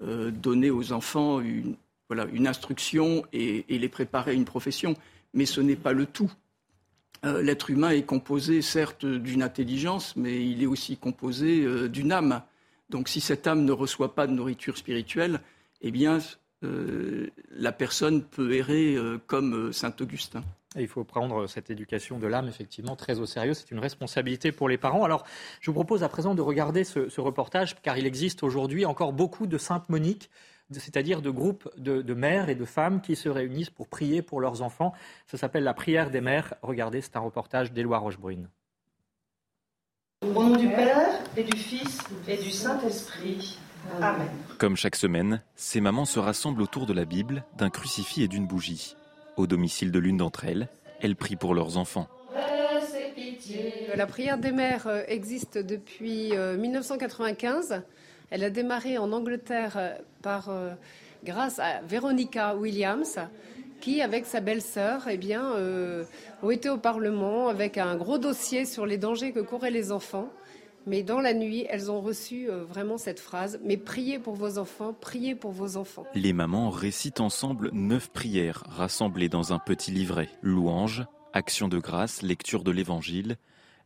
Donner 0.00 0.70
aux 0.70 0.90
enfants 0.90 1.38
une, 1.38 1.76
voilà, 2.08 2.26
une 2.32 2.48
instruction 2.48 3.24
et, 3.32 3.64
les 3.68 3.88
préparer 3.88 4.32
à 4.32 4.34
une 4.34 4.44
profession. 4.44 4.96
Mais 5.32 5.46
ce 5.46 5.60
n'est 5.60 5.76
pas 5.76 5.92
le 5.92 6.06
tout. 6.06 6.32
L'être 7.22 7.70
humain 7.70 7.90
est 7.90 8.02
composé 8.02 8.60
certes 8.60 9.06
d'une 9.06 9.44
intelligence, 9.44 10.16
mais 10.16 10.44
il 10.44 10.64
est 10.64 10.66
aussi 10.66 10.96
composé 10.96 11.88
d'une 11.88 12.10
âme. 12.10 12.42
Donc 12.90 13.08
si 13.08 13.20
cette 13.20 13.46
âme 13.46 13.64
ne 13.64 13.72
reçoit 13.72 14.14
pas 14.14 14.26
de 14.26 14.32
nourriture 14.32 14.76
spirituelle, 14.76 15.40
eh 15.80 15.90
bien 15.90 16.18
la 17.50 17.72
personne 17.72 18.22
peut 18.22 18.52
errer 18.54 18.96
comme 19.26 19.72
Saint 19.72 19.94
Augustin. 20.00 20.42
il 20.76 20.88
faut 20.88 21.04
prendre 21.04 21.46
cette 21.46 21.70
éducation 21.70 22.18
de 22.18 22.26
l'âme 22.26 22.48
effectivement 22.48 22.96
très 22.96 23.18
au 23.18 23.26
sérieux. 23.26 23.54
C'est 23.54 23.70
une 23.70 23.78
responsabilité 23.78 24.52
pour 24.52 24.68
les 24.68 24.76
parents. 24.76 25.04
Alors, 25.04 25.24
je 25.60 25.70
vous 25.70 25.74
propose 25.74 26.02
à 26.02 26.08
présent 26.08 26.34
de 26.34 26.42
regarder 26.42 26.84
ce, 26.84 27.20
reportage, 27.20 27.80
car 27.80 27.96
il 27.96 28.06
existe 28.06 28.42
aujourd'hui 28.42 28.84
encore 28.84 29.14
beaucoup 29.14 29.46
de 29.46 29.56
Sainte 29.56 29.88
Monique, 29.88 30.30
c'est-à-dire 30.70 31.22
de 31.22 31.30
groupes 31.30 31.68
de, 31.78 32.14
mères 32.14 32.48
et 32.48 32.54
de 32.54 32.64
femmes 32.64 33.00
qui 33.00 33.16
se 33.16 33.28
réunissent 33.28 33.70
pour 33.70 33.88
prier 33.88 34.22
pour 34.22 34.40
leurs 34.40 34.62
enfants. 34.62 34.92
Ça 35.26 35.38
s'appelle 35.38 35.64
la 35.64 35.74
prière 35.74 36.10
des 36.10 36.20
mères. 36.20 36.54
Regardez, 36.62 37.00
c'est 37.00 37.16
un 37.16 37.20
reportage 37.20 37.72
d'Éloi 37.72 37.98
Rochebrune. 37.98 38.48
Au 40.22 40.34
nom 40.34 40.54
du 40.54 40.68
Père 40.68 41.08
et 41.34 41.42
du 41.42 41.56
Fils 41.56 41.98
et 42.28 42.36
du 42.36 42.50
Saint-Esprit. 42.50 43.58
Amen. 44.02 44.28
Comme 44.58 44.76
chaque 44.76 44.96
semaine, 44.96 45.40
ces 45.56 45.80
mamans 45.80 46.04
se 46.04 46.18
rassemblent 46.18 46.60
autour 46.60 46.84
de 46.84 46.92
la 46.92 47.06
Bible, 47.06 47.42
d'un 47.56 47.70
crucifix 47.70 48.22
et 48.24 48.28
d'une 48.28 48.46
bougie. 48.46 48.96
Au 49.38 49.46
domicile 49.46 49.90
de 49.90 49.98
l'une 49.98 50.18
d'entre 50.18 50.44
elles, 50.44 50.68
elles 51.00 51.16
prient 51.16 51.36
pour 51.36 51.54
leurs 51.54 51.78
enfants. 51.78 52.06
La 53.94 54.06
prière 54.06 54.36
des 54.36 54.52
mères 54.52 54.86
euh, 54.88 55.04
existe 55.08 55.56
depuis 55.56 56.34
1995. 56.36 57.72
Euh, 57.72 57.78
Elle 58.28 58.44
a 58.44 58.50
démarré 58.50 58.98
en 58.98 59.12
Angleterre 59.12 59.72
euh, 59.76 59.94
par, 60.20 60.50
grâce 61.24 61.58
à 61.58 61.80
Veronica 61.80 62.56
Williams, 62.56 63.18
qui, 63.80 64.02
avec 64.02 64.26
sa 64.26 64.40
belle-sœur, 64.40 65.08
eh 65.08 65.16
bien, 65.16 65.52
ont 66.42 66.50
été 66.50 66.68
au 66.68 66.78
Parlement 66.78 67.48
avec 67.48 67.78
un 67.78 67.96
gros 67.96 68.18
dossier 68.18 68.64
sur 68.64 68.86
les 68.86 68.98
dangers 68.98 69.32
que 69.32 69.40
couraient 69.40 69.70
les 69.70 69.92
enfants. 69.92 70.30
Mais 70.86 71.02
dans 71.02 71.20
la 71.20 71.34
nuit, 71.34 71.66
elles 71.68 71.90
ont 71.90 72.00
reçu 72.00 72.48
euh, 72.48 72.64
vraiment 72.64 72.96
cette 72.96 73.20
phrase, 73.20 73.60
mais 73.62 73.76
priez 73.76 74.18
pour 74.18 74.34
vos 74.34 74.58
enfants, 74.58 74.94
priez 74.98 75.34
pour 75.34 75.52
vos 75.52 75.76
enfants. 75.76 76.06
Les 76.14 76.32
mamans 76.32 76.70
récitent 76.70 77.20
ensemble 77.20 77.70
neuf 77.72 78.10
prières 78.10 78.64
rassemblées 78.66 79.28
dans 79.28 79.52
un 79.52 79.58
petit 79.58 79.90
livret. 79.90 80.30
Louange, 80.42 81.04
action 81.32 81.68
de 81.68 81.78
grâce, 81.78 82.22
lecture 82.22 82.64
de 82.64 82.70
l'évangile. 82.70 83.36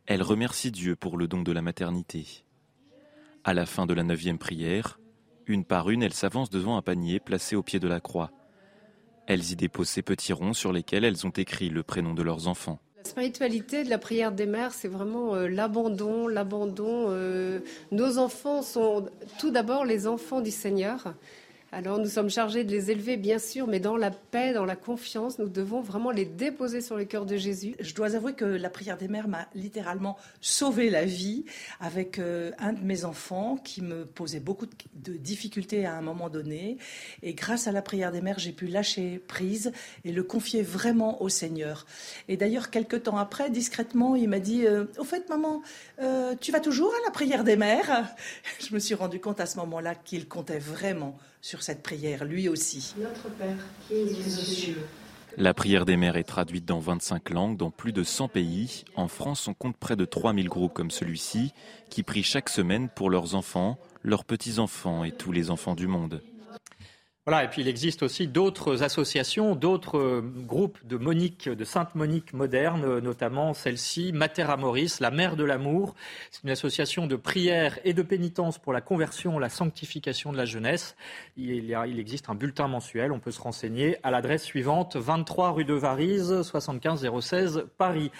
Elles 0.05 0.23
remercient 0.23 0.71
Dieu 0.71 0.95
pour 0.95 1.17
le 1.17 1.27
don 1.27 1.41
de 1.41 1.51
la 1.51 1.61
maternité. 1.61 2.45
À 3.43 3.53
la 3.53 3.65
fin 3.65 3.85
de 3.85 3.93
la 3.93 4.03
neuvième 4.03 4.37
prière, 4.37 4.99
une 5.47 5.65
par 5.65 5.89
une, 5.89 6.01
elles 6.01 6.13
s'avancent 6.13 6.49
devant 6.49 6.77
un 6.77 6.81
panier 6.81 7.19
placé 7.19 7.55
au 7.55 7.61
pied 7.61 7.79
de 7.79 7.87
la 7.87 7.99
croix. 7.99 8.31
Elles 9.27 9.51
y 9.51 9.55
déposent 9.55 9.89
ces 9.89 10.01
petits 10.01 10.33
ronds 10.33 10.53
sur 10.53 10.71
lesquels 10.71 11.03
elles 11.03 11.25
ont 11.25 11.31
écrit 11.31 11.69
le 11.69 11.83
prénom 11.83 12.13
de 12.13 12.21
leurs 12.21 12.47
enfants. 12.47 12.79
La 12.97 13.03
spiritualité 13.03 13.83
de 13.83 13.89
la 13.89 13.97
prière 13.97 14.31
des 14.31 14.45
mères, 14.45 14.73
c'est 14.73 14.87
vraiment 14.87 15.35
euh, 15.35 15.47
l'abandon, 15.47 16.27
l'abandon. 16.27 17.07
Euh, 17.09 17.59
nos 17.91 18.17
enfants 18.17 18.61
sont 18.61 19.07
tout 19.39 19.51
d'abord 19.51 19.85
les 19.85 20.07
enfants 20.07 20.41
du 20.41 20.51
Seigneur. 20.51 21.13
Alors 21.77 21.99
nous 21.99 22.07
sommes 22.07 22.29
chargés 22.29 22.63
de 22.63 22.71
les 22.71 22.89
élever, 22.89 23.17
bien 23.17 23.37
sûr, 23.37 23.67
mais 23.67 23.81
dans 23.81 23.97
la 23.97 24.09
paix, 24.09 24.53
dans 24.53 24.63
la 24.63 24.77
confiance, 24.77 25.39
nous 25.39 25.49
devons 25.49 25.81
vraiment 25.81 26.09
les 26.09 26.23
déposer 26.23 26.79
sur 26.79 26.95
le 26.95 27.03
cœur 27.03 27.25
de 27.25 27.35
Jésus. 27.35 27.75
Je 27.81 27.93
dois 27.93 28.15
avouer 28.15 28.31
que 28.31 28.45
la 28.45 28.69
prière 28.69 28.95
des 28.97 29.09
mères 29.09 29.27
m'a 29.27 29.49
littéralement 29.53 30.15
sauvé 30.39 30.89
la 30.89 31.03
vie 31.03 31.43
avec 31.81 32.17
euh, 32.17 32.51
un 32.59 32.71
de 32.71 32.79
mes 32.79 33.03
enfants 33.03 33.57
qui 33.57 33.81
me 33.81 34.05
posait 34.05 34.39
beaucoup 34.39 34.67
de 34.93 35.17
difficultés 35.17 35.85
à 35.85 35.97
un 35.97 36.01
moment 36.01 36.29
donné. 36.29 36.77
Et 37.23 37.33
grâce 37.33 37.67
à 37.67 37.73
la 37.73 37.81
prière 37.81 38.13
des 38.13 38.21
mères, 38.21 38.39
j'ai 38.39 38.53
pu 38.53 38.67
lâcher 38.67 39.19
prise 39.27 39.73
et 40.05 40.13
le 40.13 40.23
confier 40.23 40.61
vraiment 40.61 41.21
au 41.21 41.27
Seigneur. 41.27 41.85
Et 42.29 42.37
d'ailleurs, 42.37 42.69
quelques 42.69 43.03
temps 43.03 43.17
après, 43.17 43.49
discrètement, 43.49 44.15
il 44.15 44.29
m'a 44.29 44.39
dit 44.39 44.65
euh, 44.65 44.85
Au 44.97 45.03
fait, 45.03 45.27
maman, 45.27 45.61
euh, 46.01 46.35
tu 46.39 46.53
vas 46.53 46.61
toujours 46.61 46.93
à 46.93 47.05
la 47.05 47.11
prière 47.11 47.43
des 47.43 47.57
mères? 47.57 48.15
Je 48.65 48.73
me 48.73 48.79
suis 48.79 48.95
rendu 48.95 49.19
compte 49.19 49.41
à 49.41 49.45
ce 49.45 49.57
moment-là 49.57 49.93
qu'il 49.93 50.29
comptait 50.29 50.57
vraiment 50.57 51.17
sur 51.45 51.61
cette 51.61 51.83
prière, 51.83 52.25
lui 52.25 52.49
aussi. 52.49 52.95
Notre 52.97 53.29
Père, 53.29 53.55
qui 53.87 53.93
es 53.93 54.03
aux 54.03 54.29
cieux. 54.29 54.81
La 55.37 55.53
prière 55.53 55.85
des 55.85 55.95
mères 55.95 56.15
est 56.15 56.23
traduite 56.23 56.65
dans 56.65 56.79
25 56.79 57.29
langues, 57.29 57.55
dans 57.55 57.69
plus 57.69 57.93
de 57.93 58.01
100 58.01 58.29
pays. 58.29 58.83
En 58.95 59.07
France, 59.07 59.47
on 59.47 59.53
compte 59.53 59.77
près 59.77 59.95
de 59.95 60.05
3000 60.05 60.49
groupes 60.49 60.73
comme 60.73 60.89
celui-ci, 60.89 61.53
qui 61.91 62.01
prient 62.01 62.23
chaque 62.23 62.49
semaine 62.49 62.89
pour 62.89 63.11
leurs 63.11 63.35
enfants, 63.35 63.77
leurs 64.01 64.25
petits-enfants 64.25 65.03
et 65.03 65.11
tous 65.11 65.31
les 65.31 65.51
enfants 65.51 65.75
du 65.75 65.85
monde. 65.85 66.23
Voilà, 67.27 67.43
et 67.43 67.47
puis 67.47 67.63
il 67.63 67.67
existe 67.67 68.03
aussi 68.03 68.27
d'autres 68.27 68.83
associations, 68.83 69.55
d'autres 69.55 69.97
euh, 69.97 70.21
groupes 70.21 70.77
de 70.85 70.95
Monique, 70.95 71.49
de 71.49 71.63
Sainte 71.63 71.95
Monique 71.95 72.33
moderne, 72.33 72.83
euh, 72.85 73.01
notamment 73.01 73.55
celle-ci, 73.55 74.11
Mater 74.13 74.43
Amoris, 74.43 74.99
la 74.99 75.09
mère 75.09 75.35
de 75.35 75.43
l'amour. 75.43 75.95
C'est 76.29 76.43
une 76.43 76.51
association 76.51 77.07
de 77.07 77.15
prière 77.15 77.79
et 77.83 77.95
de 77.95 78.03
pénitence 78.03 78.59
pour 78.59 78.73
la 78.73 78.81
conversion, 78.81 79.39
la 79.39 79.49
sanctification 79.49 80.31
de 80.33 80.37
la 80.37 80.45
jeunesse. 80.45 80.95
Il, 81.35 81.65
y 81.65 81.73
a, 81.73 81.87
existe 81.87 82.29
un 82.29 82.35
bulletin 82.35 82.67
mensuel, 82.67 83.11
on 83.11 83.19
peut 83.19 83.31
se 83.31 83.41
renseigner 83.41 83.97
à 84.03 84.11
l'adresse 84.11 84.43
suivante, 84.43 84.95
23 84.95 85.49
rue 85.49 85.65
de 85.65 85.73
Varise, 85.73 86.43
75 86.43 87.09
016 87.21 87.65
Paris. 87.79 88.11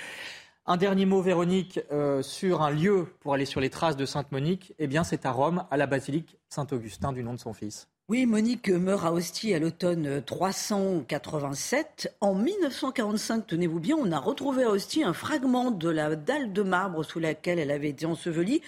Un 0.66 0.78
dernier 0.78 1.06
mot, 1.06 1.22
Véronique, 1.22 1.80
euh, 1.92 2.24
sur 2.24 2.64
un 2.64 2.72
lieu 2.72 3.06
pour 3.20 3.36
aller 3.36 3.46
sur 3.46 3.62
les 3.62 3.70
traces 3.70 3.98
de 3.98 4.06
Sainte 4.08 4.32
Monique. 4.32 4.74
Eh 4.80 4.88
bien, 4.88 5.04
c'est 5.04 5.28
à 5.28 5.32
Rome, 5.32 5.68
à 5.70 5.78
la 5.78 5.86
basilique 5.86 6.40
Saint-Augustin 6.50 7.14
du 7.14 7.24
nom 7.24 7.36
de 7.36 7.40
son 7.40 7.54
fils. 7.54 7.88
Oui, 8.08 8.28
Monique 8.28 8.70
meurt 8.70 9.04
à 9.04 9.12
Ostie 9.12 9.56
à 9.56 9.60
l'automne 9.60 10.22
387. 10.24 12.14
En 12.22 12.36
1945, 12.36 13.48
tenez-vous 13.48 13.80
bien, 13.80 13.96
on 14.00 14.12
a 14.12 14.20
retrouvé 14.20 14.64
à 14.64 14.70
Ostie 14.70 15.04
un 15.04 15.14
fragment 15.14 15.72
de 15.72 15.90
la 15.90 16.16
dalle 16.16 16.54
de 16.54 16.62
marbre 16.62 17.02
sous 17.02 17.20
laquelle 17.20 17.58
elle 17.58 17.72
avait 17.72 17.90
été 17.90 18.06
ensevelie. 18.06 18.62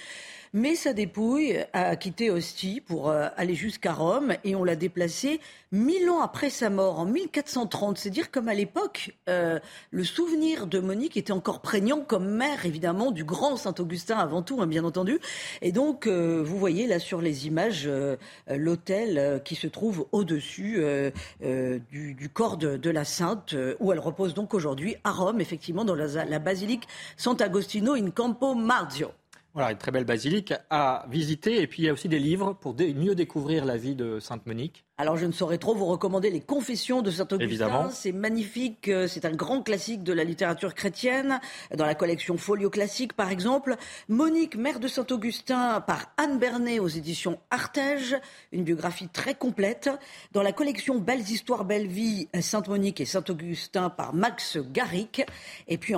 Mais 0.60 0.74
sa 0.74 0.94
dépouille 0.94 1.56
a 1.74 1.96
quitté 1.96 2.32
Ostie 2.32 2.82
pour 2.82 3.12
euh, 3.12 3.28
aller 3.38 3.54
jusqu'à 3.54 3.94
Rome 3.94 4.34
et 4.44 4.56
on 4.56 4.64
l'a 4.64 4.76
déplacée 4.76 5.40
mille 5.72 6.10
ans 6.10 6.20
après 6.20 6.50
sa 6.50 6.72
mort, 6.72 7.00
en 7.00 7.06
1430. 7.06 8.00
C'est 8.00 8.10
dire 8.10 8.32
comme 8.32 8.48
à 8.48 8.56
l'époque, 8.56 9.16
euh, 9.30 9.60
le 9.92 10.04
souvenir 10.04 10.66
de 10.66 10.80
Monique 10.80 11.16
était 11.16 11.32
encore 11.32 11.62
prégnant 11.62 12.00
comme 12.00 12.28
mère, 12.28 12.66
évidemment, 12.66 13.12
du 13.12 13.24
grand 13.24 13.56
Saint-Augustin 13.56 14.18
avant 14.18 14.42
tout, 14.42 14.60
hein, 14.60 14.66
bien 14.66 14.84
entendu. 14.84 15.20
Et 15.62 15.72
donc, 15.72 16.08
euh, 16.08 16.42
vous 16.44 16.58
voyez 16.58 16.88
là 16.88 16.98
sur 16.98 17.22
les 17.22 17.46
images 17.46 17.88
l'autel 18.50 19.44
qui 19.46 19.54
se 19.54 19.68
trouve 19.68 20.08
au-dessus 20.12 20.82
du, 21.40 22.30
corps 22.34 22.58
de, 22.58 22.90
la 22.90 23.06
Sainte, 23.06 23.54
où 23.80 23.94
elle 23.94 24.00
repose 24.00 24.34
donc 24.34 24.56
aujourd'hui 24.56 24.96
à 25.04 25.12
Rome, 25.12 25.40
effectivement, 25.40 25.86
dans 25.86 25.94
la, 25.94 26.26
la 26.26 26.40
basilique 26.40 26.88
Sant'Agostino 27.16 27.94
in 27.94 28.10
Campo 28.10 28.56
Marzio. 28.56 29.12
Voilà, 29.58 29.72
une 29.72 29.80
très 29.80 29.90
belle 29.90 30.06
basilique 30.06 30.54
à 30.70 31.08
visiter. 31.10 31.64
Et 31.64 31.66
puis 31.66 31.82
il 31.82 31.86
y 31.88 31.90
a 31.90 31.94
aussi 31.94 32.08
des 32.08 32.20
livres 32.20 32.54
pour 32.54 32.76
mieux 32.76 33.16
découvrir 33.16 33.66
la 33.66 33.76
vie 33.76 33.96
de 33.96 34.20
Sainte 34.20 34.46
Monique. 34.46 34.87
Alors 35.00 35.16
je 35.16 35.28
ne 35.28 35.32
saurais 35.32 35.60
trop 35.60 35.76
vous 35.76 35.86
recommander 35.86 36.32
les 36.32 36.42
Confessions 36.42 37.04
de 37.04 37.12
Saint 37.12 37.28
Augustin. 37.32 37.92
C'est 37.92 38.12
magnifique, 38.12 38.88
euh, 38.88 39.08
c'est 39.08 39.26
un 39.26 39.32
grand 39.32 39.62
classique 39.62 40.02
de 40.02 40.12
la 40.12 40.24
littérature 40.24 40.74
chrétienne, 40.74 41.40
dans 41.76 41.86
la 41.86 41.94
collection 41.94 42.36
Folio 42.36 42.72
Classique 42.72 43.14
par 43.14 43.30
exemple. 43.30 43.76
Monique, 44.10 44.56
mère 44.56 44.80
de 44.80 44.88
Saint 44.88 45.06
Augustin, 45.12 45.82
par 45.82 46.12
Anne 46.18 46.40
Bernet 46.40 46.80
aux 46.80 46.88
éditions 46.88 47.38
Artege, 47.52 48.16
une 48.52 48.64
biographie 48.64 49.08
très 49.08 49.36
complète. 49.36 49.92
Dans 50.32 50.42
la 50.42 50.52
collection 50.52 50.98
Belles 50.98 51.30
Histoires, 51.30 51.64
Belle 51.64 51.86
Vie, 51.86 52.28
Sainte 52.42 52.68
Monique 52.68 53.00
et 53.00 53.06
Saint 53.06 53.24
Augustin 53.30 53.92
par 53.92 54.16
Max 54.16 54.58
Garrick. 54.58 55.22
Et 55.68 55.78
puis 55.78 55.94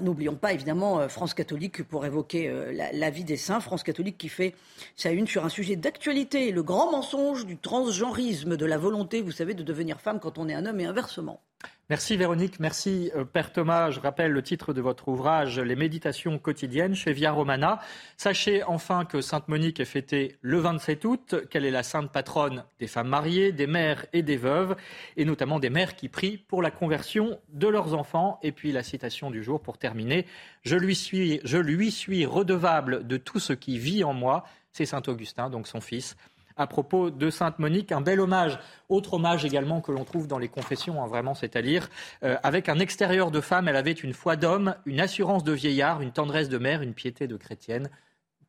n'oublions 0.00 0.36
pas 0.36 0.54
évidemment 0.54 1.00
euh, 1.00 1.08
France 1.08 1.34
catholique 1.34 1.82
pour 1.82 2.06
évoquer 2.06 2.48
euh, 2.48 2.72
la, 2.72 2.92
la 2.92 3.10
vie 3.10 3.24
des 3.24 3.36
saints. 3.36 3.60
France 3.60 3.82
catholique 3.82 4.16
qui 4.16 4.30
fait 4.30 4.54
sa 4.96 5.10
une 5.10 5.26
sur 5.26 5.44
un 5.44 5.50
sujet 5.50 5.76
d'actualité, 5.76 6.50
le 6.50 6.62
grand 6.62 6.90
mensonge 6.90 7.44
du 7.44 7.58
transgenrisme 7.58 8.37
de 8.44 8.66
la 8.66 8.78
volonté, 8.78 9.22
vous 9.22 9.32
savez, 9.32 9.54
de 9.54 9.62
devenir 9.62 10.00
femme 10.00 10.20
quand 10.20 10.38
on 10.38 10.48
est 10.48 10.54
un 10.54 10.66
homme 10.66 10.80
et 10.80 10.86
inversement. 10.86 11.42
Merci 11.90 12.18
Véronique, 12.18 12.60
merci 12.60 13.10
euh, 13.16 13.24
Père 13.24 13.50
Thomas. 13.50 13.90
Je 13.90 13.98
rappelle 13.98 14.30
le 14.30 14.42
titre 14.42 14.74
de 14.74 14.82
votre 14.82 15.08
ouvrage, 15.08 15.58
Les 15.58 15.74
méditations 15.74 16.38
quotidiennes 16.38 16.94
chez 16.94 17.14
Via 17.14 17.32
Romana. 17.32 17.80
Sachez 18.18 18.62
enfin 18.62 19.06
que 19.06 19.22
Sainte 19.22 19.48
Monique 19.48 19.80
est 19.80 19.86
fêtée 19.86 20.36
le 20.42 20.58
27 20.58 21.04
août, 21.06 21.34
qu'elle 21.50 21.64
est 21.64 21.70
la 21.70 21.82
sainte 21.82 22.12
patronne 22.12 22.64
des 22.78 22.86
femmes 22.88 23.08
mariées, 23.08 23.52
des 23.52 23.66
mères 23.66 24.04
et 24.12 24.22
des 24.22 24.36
veuves, 24.36 24.76
et 25.16 25.24
notamment 25.24 25.58
des 25.58 25.70
mères 25.70 25.96
qui 25.96 26.10
prient 26.10 26.36
pour 26.36 26.60
la 26.60 26.70
conversion 26.70 27.40
de 27.48 27.68
leurs 27.68 27.94
enfants. 27.94 28.38
Et 28.42 28.52
puis 28.52 28.70
la 28.70 28.82
citation 28.82 29.30
du 29.30 29.42
jour 29.42 29.62
pour 29.62 29.78
terminer, 29.78 30.26
je 30.62 30.76
lui 30.76 30.94
suis, 30.94 31.40
je 31.42 31.56
lui 31.56 31.90
suis 31.90 32.26
redevable 32.26 33.06
de 33.06 33.16
tout 33.16 33.40
ce 33.40 33.54
qui 33.54 33.78
vit 33.78 34.04
en 34.04 34.12
moi. 34.12 34.44
C'est 34.72 34.84
Saint 34.84 35.02
Augustin, 35.06 35.48
donc 35.48 35.66
son 35.66 35.80
fils 35.80 36.16
à 36.58 36.66
propos 36.66 37.10
de 37.10 37.30
Sainte 37.30 37.58
Monique. 37.58 37.92
Un 37.92 38.00
bel 38.00 38.20
hommage, 38.20 38.58
autre 38.88 39.14
hommage 39.14 39.44
également 39.44 39.80
que 39.80 39.92
l'on 39.92 40.04
trouve 40.04 40.26
dans 40.26 40.38
les 40.38 40.48
confessions, 40.48 41.02
hein, 41.02 41.06
vraiment, 41.06 41.34
c'est 41.34 41.56
à 41.56 41.60
lire. 41.60 41.88
Euh, 42.22 42.36
avec 42.42 42.68
un 42.68 42.78
extérieur 42.78 43.30
de 43.30 43.40
femme, 43.40 43.68
elle 43.68 43.76
avait 43.76 43.92
une 43.92 44.12
foi 44.12 44.36
d'homme, 44.36 44.74
une 44.84 45.00
assurance 45.00 45.44
de 45.44 45.52
vieillard, 45.52 46.02
une 46.02 46.12
tendresse 46.12 46.48
de 46.48 46.58
mère, 46.58 46.82
une 46.82 46.94
piété 46.94 47.26
de 47.26 47.36
chrétienne. 47.36 47.88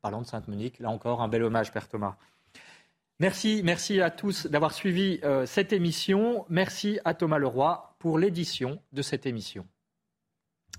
Parlant 0.01 0.21
de 0.21 0.27
Sainte 0.27 0.47
Monique, 0.47 0.79
là 0.79 0.89
encore, 0.89 1.21
un 1.21 1.27
bel 1.27 1.43
hommage, 1.43 1.71
Père 1.71 1.87
Thomas. 1.87 2.15
Merci, 3.19 3.61
merci 3.65 4.01
à 4.01 4.09
tous 4.09 4.47
d'avoir 4.47 4.71
suivi 4.71 5.19
euh, 5.23 5.45
cette 5.45 5.73
émission. 5.73 6.45
Merci 6.49 6.99
à 7.03 7.13
Thomas 7.13 7.37
Leroy 7.37 7.95
pour 7.99 8.17
l'édition 8.17 8.81
de 8.93 9.01
cette 9.01 9.25
émission. 9.25 9.67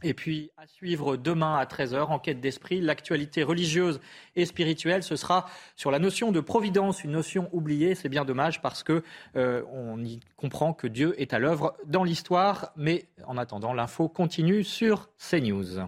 Et 0.02 0.14
puis, 0.14 0.50
à 0.56 0.66
suivre 0.66 1.16
demain 1.16 1.56
à 1.56 1.64
13h, 1.64 2.06
enquête 2.06 2.40
d'esprit, 2.40 2.80
l'actualité 2.80 3.42
religieuse 3.42 4.00
et 4.34 4.46
spirituelle, 4.46 5.02
ce 5.02 5.16
sera 5.16 5.46
sur 5.76 5.90
la 5.90 5.98
notion 5.98 6.32
de 6.32 6.40
providence, 6.40 7.04
une 7.04 7.12
notion 7.12 7.48
oubliée. 7.52 7.94
C'est 7.94 8.08
bien 8.08 8.24
dommage 8.24 8.62
parce 8.62 8.82
que 8.82 9.02
euh, 9.36 9.62
on 9.72 10.02
y 10.02 10.20
comprend 10.36 10.72
que 10.72 10.86
Dieu 10.86 11.14
est 11.20 11.34
à 11.34 11.38
l'œuvre 11.38 11.76
dans 11.86 12.04
l'histoire. 12.04 12.72
Mais 12.76 13.06
en 13.26 13.36
attendant, 13.36 13.74
l'info 13.74 14.08
continue 14.08 14.64
sur 14.64 15.10
CNews. 15.18 15.80